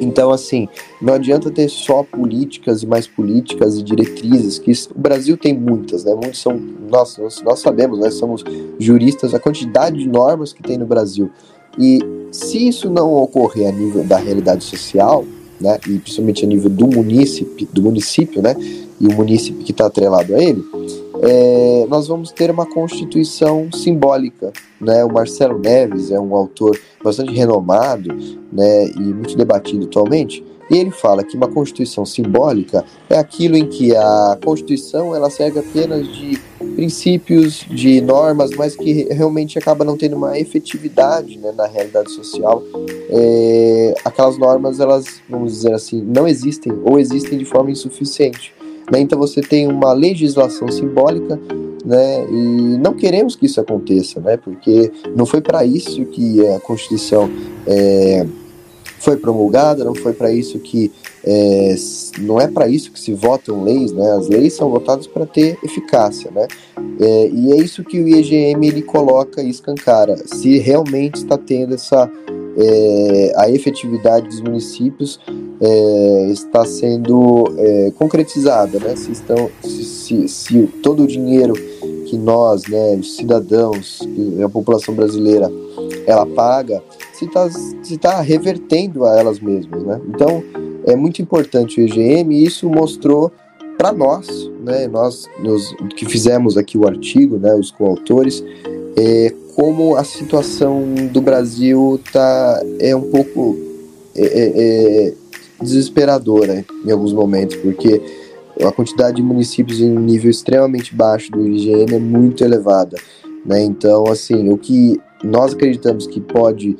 Então, 0.00 0.30
assim, 0.30 0.68
não 1.00 1.14
adianta 1.14 1.50
ter 1.50 1.68
só 1.68 2.02
políticas 2.02 2.82
e 2.82 2.86
mais 2.86 3.06
políticas 3.06 3.78
e 3.78 3.82
diretrizes, 3.82 4.58
que 4.58 4.72
o 4.94 4.98
Brasil 4.98 5.36
tem 5.36 5.56
muitas, 5.56 6.04
né? 6.04 6.14
Muitos 6.14 6.40
são, 6.40 6.60
nós, 6.90 7.16
nós 7.44 7.60
sabemos, 7.60 7.98
nós 7.98 8.14
somos 8.14 8.42
juristas, 8.78 9.34
a 9.34 9.38
quantidade 9.38 9.98
de 9.98 10.08
normas 10.08 10.52
que 10.52 10.62
tem 10.62 10.76
no 10.76 10.86
Brasil. 10.86 11.30
E 11.78 12.00
se 12.32 12.68
isso 12.68 12.90
não 12.90 13.14
ocorrer 13.14 13.68
a 13.68 13.72
nível 13.72 14.04
da 14.04 14.16
realidade 14.16 14.64
social, 14.64 15.24
né, 15.60 15.78
e 15.88 15.98
principalmente 15.98 16.44
a 16.44 16.48
nível 16.48 16.70
do 16.70 16.86
município, 16.86 17.68
do 17.72 17.82
município, 17.82 18.42
né, 18.42 18.54
e 19.00 19.06
o 19.06 19.12
município 19.12 19.64
que 19.64 19.70
está 19.70 19.86
atrelado 19.86 20.34
a 20.34 20.42
ele, 20.42 20.64
é, 21.22 21.86
nós 21.88 22.08
vamos 22.08 22.32
ter 22.32 22.50
uma 22.50 22.66
constituição 22.66 23.70
simbólica. 23.72 24.52
Né? 24.80 25.04
O 25.04 25.12
Marcelo 25.12 25.58
Neves 25.58 26.10
é 26.10 26.18
um 26.18 26.34
autor 26.34 26.78
bastante 27.02 27.32
renomado 27.32 28.14
né, 28.52 28.86
e 28.88 29.00
muito 29.00 29.36
debatido 29.36 29.86
atualmente, 29.86 30.44
e 30.70 30.78
ele 30.78 30.90
fala 30.90 31.22
que 31.22 31.36
uma 31.36 31.48
constituição 31.48 32.06
simbólica 32.06 32.84
é 33.10 33.18
aquilo 33.18 33.56
em 33.56 33.66
que 33.66 33.94
a 33.94 34.38
constituição 34.42 35.14
ela 35.14 35.28
serve 35.28 35.58
apenas 35.58 36.06
de 36.08 36.40
princípios, 36.74 37.66
de 37.70 38.00
normas, 38.00 38.50
mas 38.56 38.74
que 38.74 39.04
realmente 39.12 39.58
acaba 39.58 39.84
não 39.84 39.96
tendo 39.96 40.16
uma 40.16 40.38
efetividade 40.38 41.38
né, 41.38 41.52
na 41.52 41.66
realidade 41.66 42.10
social. 42.10 42.62
É, 43.10 43.94
aquelas 44.04 44.38
normas, 44.38 44.80
elas, 44.80 45.20
vamos 45.28 45.52
dizer 45.52 45.74
assim, 45.74 46.00
não 46.00 46.26
existem 46.26 46.72
ou 46.82 46.98
existem 46.98 47.38
de 47.38 47.44
forma 47.44 47.70
insuficiente. 47.70 48.54
Né? 48.90 49.00
Então 49.00 49.18
você 49.18 49.40
tem 49.40 49.66
uma 49.66 49.92
legislação 49.92 50.68
simbólica, 50.70 51.40
né? 51.84 52.24
E 52.30 52.78
não 52.78 52.94
queremos 52.94 53.36
que 53.36 53.46
isso 53.46 53.60
aconteça, 53.60 54.20
né? 54.20 54.36
Porque 54.36 54.90
não 55.14 55.26
foi 55.26 55.40
para 55.40 55.64
isso 55.64 56.04
que 56.06 56.46
a 56.48 56.60
Constituição 56.60 57.30
é, 57.66 58.26
foi 58.98 59.16
promulgada, 59.16 59.84
não 59.84 59.94
foi 59.94 60.14
para 60.14 60.32
isso 60.32 60.58
que 60.58 60.90
é, 61.26 61.74
não 62.20 62.40
é 62.40 62.46
para 62.46 62.68
isso 62.68 62.92
que 62.92 63.00
se 63.00 63.14
votam 63.14 63.62
leis, 63.64 63.92
né? 63.92 64.10
As 64.12 64.28
leis 64.28 64.52
são 64.52 64.70
votadas 64.70 65.06
para 65.06 65.24
ter 65.26 65.58
eficácia, 65.62 66.30
né? 66.30 66.46
É, 67.00 67.28
e 67.28 67.52
é 67.52 67.56
isso 67.56 67.82
que 67.82 67.98
o 68.00 68.08
IEGM 68.08 68.66
ele 68.66 68.82
coloca 68.82 69.42
e 69.42 69.48
escancara, 69.48 70.16
se 70.26 70.58
realmente 70.58 71.16
está 71.16 71.38
tendo 71.38 71.74
essa 71.74 72.10
é, 72.56 73.32
a 73.36 73.50
efetividade 73.50 74.28
dos 74.28 74.40
municípios 74.40 75.18
é, 75.60 76.28
está 76.30 76.64
sendo 76.64 77.52
é, 77.58 77.92
concretizada, 77.98 78.78
né? 78.78 78.94
Se, 78.96 79.12
estão, 79.12 79.50
se, 79.62 79.84
se, 79.84 80.28
se, 80.28 80.62
todo 80.82 81.04
o 81.04 81.06
dinheiro 81.06 81.54
que 82.06 82.16
nós, 82.16 82.66
né, 82.66 82.96
os 82.96 83.16
cidadãos, 83.16 84.00
a 84.44 84.48
população 84.48 84.94
brasileira, 84.94 85.50
ela 86.06 86.26
paga, 86.26 86.82
se 87.12 87.24
está 87.24 87.50
se 87.50 87.98
tá 87.98 88.20
revertendo 88.20 89.04
a 89.04 89.18
elas 89.18 89.40
mesmas, 89.40 89.82
né? 89.82 90.00
Então 90.08 90.42
é 90.86 90.94
muito 90.94 91.22
importante 91.22 91.80
o 91.80 91.84
EGM 91.84 92.34
e 92.34 92.44
isso 92.44 92.68
mostrou 92.68 93.32
para 93.76 93.92
nós, 93.92 94.28
né, 94.62 94.86
nós 94.86 95.28
nos, 95.38 95.74
que 95.96 96.06
fizemos 96.06 96.56
aqui 96.56 96.78
o 96.78 96.86
artigo, 96.86 97.38
né, 97.38 97.54
os 97.54 97.70
coautores, 97.70 98.44
é, 98.96 99.32
como 99.54 99.96
a 99.96 100.04
situação 100.04 100.84
do 101.12 101.20
Brasil 101.20 102.00
tá 102.12 102.62
é 102.78 102.94
um 102.94 103.02
pouco 103.02 103.56
é, 104.14 104.24
é, 104.24 104.52
é, 105.08 105.14
desesperadora 105.60 106.64
em 106.84 106.90
alguns 106.90 107.12
momentos, 107.12 107.56
porque 107.56 108.00
a 108.62 108.70
quantidade 108.70 109.16
de 109.16 109.22
municípios 109.22 109.80
em 109.80 109.96
um 109.96 110.00
nível 110.00 110.30
extremamente 110.30 110.94
baixo 110.94 111.30
do 111.30 111.46
IGN 111.46 111.94
é 111.94 111.98
muito 111.98 112.44
elevada, 112.44 112.96
né? 113.44 113.62
Então, 113.62 114.06
assim, 114.06 114.48
o 114.50 114.56
que 114.56 115.00
nós 115.22 115.54
acreditamos 115.54 116.06
que 116.06 116.20
pode 116.20 116.76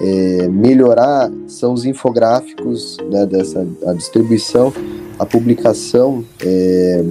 é, 0.00 0.48
melhorar 0.48 1.30
são 1.46 1.72
os 1.72 1.84
infográficos 1.84 2.96
né, 3.10 3.26
dessa 3.26 3.66
a 3.86 3.92
distribuição, 3.92 4.72
a 5.18 5.26
publicação 5.26 6.24
é, 6.40 7.02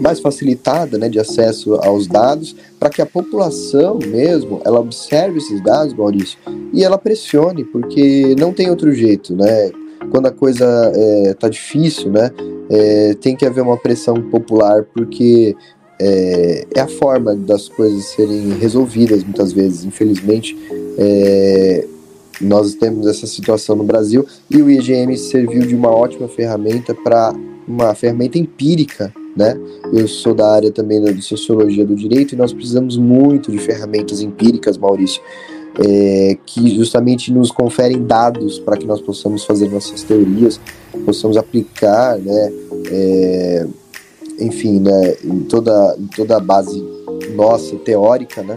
mais 0.00 0.20
facilitada 0.20 0.96
né, 0.98 1.08
de 1.08 1.18
acesso 1.18 1.74
aos 1.74 2.06
dados, 2.06 2.54
para 2.78 2.90
que 2.90 3.02
a 3.02 3.06
população 3.06 3.98
mesmo 3.98 4.60
ela 4.64 4.80
observe 4.80 5.38
esses 5.38 5.62
dados, 5.62 5.94
Maurício, 5.94 6.38
e 6.72 6.84
ela 6.84 6.98
pressione, 6.98 7.64
porque 7.64 8.34
não 8.38 8.52
tem 8.52 8.70
outro 8.70 8.92
jeito, 8.92 9.34
né? 9.34 9.72
Quando 10.14 10.26
a 10.26 10.30
coisa 10.30 10.92
está 11.26 11.48
é, 11.48 11.50
difícil, 11.50 12.08
né, 12.08 12.30
é, 12.70 13.14
tem 13.14 13.34
que 13.34 13.44
haver 13.44 13.62
uma 13.62 13.76
pressão 13.76 14.14
popular, 14.30 14.84
porque 14.94 15.56
é, 16.00 16.68
é, 16.72 16.80
a 16.80 16.86
forma 16.86 17.34
das 17.34 17.68
coisas 17.68 18.04
serem 18.04 18.50
resolvidas 18.50 19.24
muitas 19.24 19.52
vezes. 19.52 19.84
Infelizmente, 19.84 20.56
é, 20.96 21.84
nós 22.40 22.74
temos 22.74 23.08
essa 23.08 23.26
situação 23.26 23.74
no 23.74 23.82
Brasil 23.82 24.24
e 24.48 24.62
o 24.62 24.70
IGM 24.70 25.16
serviu 25.16 25.66
de 25.66 25.74
uma 25.74 25.90
ótima 25.90 26.28
ferramenta 26.28 26.94
para 26.94 27.34
uma 27.66 27.92
ferramenta 27.92 28.38
empírica 28.38 29.12
né? 29.36 29.58
Eu 29.92 30.06
sou 30.06 30.34
da 30.34 30.52
área 30.52 30.70
também 30.70 31.00
da 31.00 31.14
sociologia 31.20 31.84
do 31.84 31.94
direito 31.96 32.34
e 32.34 32.36
nós 32.36 32.52
precisamos 32.52 32.96
muito 32.96 33.50
de 33.50 33.58
ferramentas 33.58 34.20
empíricas, 34.20 34.78
Maurício, 34.78 35.20
é, 35.78 36.36
que 36.46 36.76
justamente 36.76 37.32
nos 37.32 37.50
conferem 37.50 38.04
dados 38.04 38.58
para 38.58 38.76
que 38.76 38.86
nós 38.86 39.00
possamos 39.00 39.44
fazer 39.44 39.68
nossas 39.68 40.02
teorias, 40.02 40.60
possamos 41.04 41.36
aplicar, 41.36 42.18
né? 42.18 42.52
É, 42.90 43.66
enfim, 44.40 44.80
né? 44.80 45.16
Em 45.24 45.40
toda, 45.40 45.96
em 45.98 46.06
toda 46.06 46.36
a 46.36 46.40
base 46.40 46.82
nossa 47.34 47.76
teórica, 47.76 48.42
né? 48.42 48.56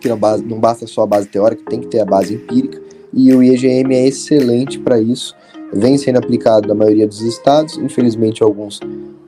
Que 0.00 0.08
não, 0.08 0.16
base, 0.16 0.44
não 0.44 0.60
basta 0.60 0.86
só 0.86 1.02
a 1.02 1.06
base 1.06 1.28
teórica, 1.28 1.62
tem 1.68 1.80
que 1.80 1.88
ter 1.88 2.00
a 2.00 2.04
base 2.04 2.34
empírica 2.34 2.80
e 3.12 3.32
o 3.34 3.42
IEGM 3.42 3.94
é 3.94 4.06
excelente 4.06 4.78
para 4.78 5.00
isso. 5.00 5.34
Vem 5.72 5.98
sendo 5.98 6.18
aplicado 6.18 6.68
na 6.68 6.74
maioria 6.74 7.06
dos 7.06 7.20
estados, 7.20 7.76
infelizmente 7.76 8.42
alguns 8.42 8.80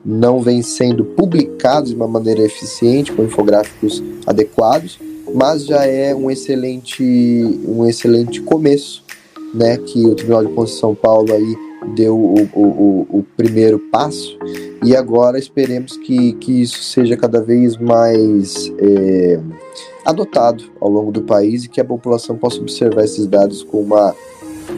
não 0.03 0.39
vêm 0.39 0.61
sendo 0.63 1.05
publicados 1.05 1.91
de 1.91 1.95
uma 1.95 2.07
maneira 2.07 2.41
eficiente, 2.41 3.11
com 3.11 3.23
infográficos 3.23 4.01
adequados, 4.25 4.99
mas 5.33 5.65
já 5.65 5.85
é 5.85 6.13
um 6.13 6.29
excelente, 6.29 7.03
um 7.65 7.85
excelente 7.85 8.41
começo, 8.41 9.03
né? 9.53 9.77
Que 9.77 10.05
o 10.05 10.15
Tribunal 10.15 10.45
de 10.45 10.53
Contas 10.53 10.71
de 10.71 10.79
São 10.79 10.95
Paulo 10.95 11.33
aí 11.33 11.55
deu 11.95 12.15
o, 12.15 12.47
o, 12.53 13.07
o, 13.09 13.25
primeiro 13.35 13.79
passo 13.79 14.37
e 14.85 14.95
agora 14.95 15.39
esperemos 15.39 15.97
que, 15.97 16.33
que 16.33 16.61
isso 16.61 16.83
seja 16.83 17.17
cada 17.17 17.41
vez 17.41 17.75
mais 17.75 18.71
é, 18.77 19.39
adotado 20.05 20.63
ao 20.79 20.89
longo 20.89 21.11
do 21.11 21.23
país 21.23 21.63
e 21.63 21.69
que 21.69 21.81
a 21.81 21.85
população 21.85 22.37
possa 22.37 22.59
observar 22.59 23.03
esses 23.03 23.25
dados 23.25 23.63
com 23.63 23.81
uma, 23.81 24.15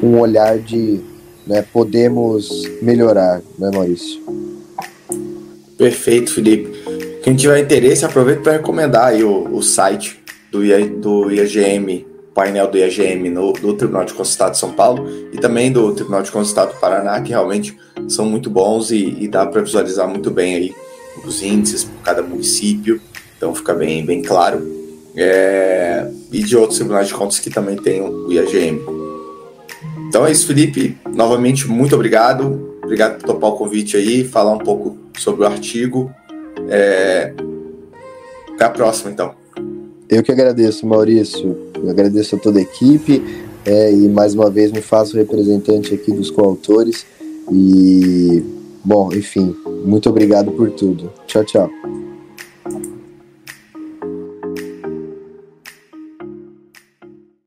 um 0.02 0.18
olhar 0.18 0.58
de 0.60 1.02
né, 1.46 1.62
podemos 1.74 2.64
melhorar, 2.82 3.42
né, 3.60 3.70
Maurício? 3.74 4.22
Perfeito, 5.78 6.34
Felipe. 6.34 6.72
Quem 7.22 7.36
tiver 7.36 7.60
interesse, 7.60 8.06
aproveita 8.06 8.42
para 8.42 8.54
recomendar 8.54 9.08
aí 9.08 9.24
o, 9.24 9.54
o 9.54 9.62
site 9.62 10.23
do, 10.54 10.64
IA, 10.64 10.88
do 10.88 11.32
IAGM, 11.32 12.06
painel 12.34 12.68
do 12.68 12.78
IAGM 12.78 13.30
no, 13.30 13.52
do 13.54 13.74
Tribunal 13.74 14.06
de 14.06 14.14
Estado 14.22 14.52
de 14.52 14.60
São 14.60 14.72
Paulo 14.72 15.10
e 15.34 15.38
também 15.38 15.72
do 15.72 15.94
Tribunal 15.94 16.22
de 16.22 16.32
Contas 16.32 16.54
do 16.54 16.80
Paraná, 16.80 17.20
que 17.22 17.30
realmente 17.30 17.76
são 18.08 18.26
muito 18.26 18.50
bons 18.50 18.92
e, 18.92 19.18
e 19.20 19.28
dá 19.28 19.46
para 19.48 19.62
visualizar 19.62 20.08
muito 20.08 20.30
bem 20.30 20.56
aí 20.56 20.76
os 21.26 21.42
índices 21.42 21.84
por 21.84 22.02
cada 22.04 22.22
município, 22.22 23.02
então 23.36 23.54
fica 23.54 23.74
bem, 23.74 24.06
bem 24.06 24.22
claro. 24.22 24.72
É, 25.16 26.10
e 26.32 26.42
de 26.42 26.58
outros 26.58 26.80
tribunais 26.80 27.08
de 27.08 27.14
contas 27.14 27.40
que 27.40 27.50
também 27.50 27.76
tem 27.76 28.02
o 28.02 28.32
IAGM. 28.32 28.82
Então 30.08 30.26
é 30.26 30.32
isso, 30.32 30.48
Felipe. 30.48 30.98
Novamente, 31.14 31.68
muito 31.68 31.94
obrigado. 31.94 32.80
Obrigado 32.84 33.20
por 33.20 33.28
topar 33.28 33.52
o 33.52 33.56
convite 33.56 33.96
aí, 33.96 34.24
falar 34.24 34.54
um 34.54 34.60
pouco 34.60 34.98
sobre 35.20 35.44
o 35.44 35.46
artigo. 35.46 36.12
É... 36.68 37.34
Até 38.56 38.66
a 38.66 38.70
próxima, 38.70 39.12
então. 39.12 39.43
Eu 40.14 40.22
que 40.22 40.32
agradeço, 40.32 40.86
Maurício. 40.86 41.58
Eu 41.76 41.90
agradeço 41.90 42.36
a 42.36 42.40
toda 42.40 42.60
a 42.60 42.62
equipe 42.62 43.24
é, 43.66 43.92
e 43.92 44.08
mais 44.08 44.36
uma 44.36 44.48
vez 44.48 44.72
me 44.72 44.80
faço 44.80 45.18
representante 45.18 45.92
aqui 45.92 46.12
dos 46.12 46.30
coautores. 46.30 47.04
E, 47.52 48.44
bom, 48.86 49.12
enfim, 49.12 49.56
muito 49.84 50.08
obrigado 50.08 50.52
por 50.52 50.70
tudo. 50.70 51.12
Tchau, 51.26 51.44
tchau. 51.44 52.13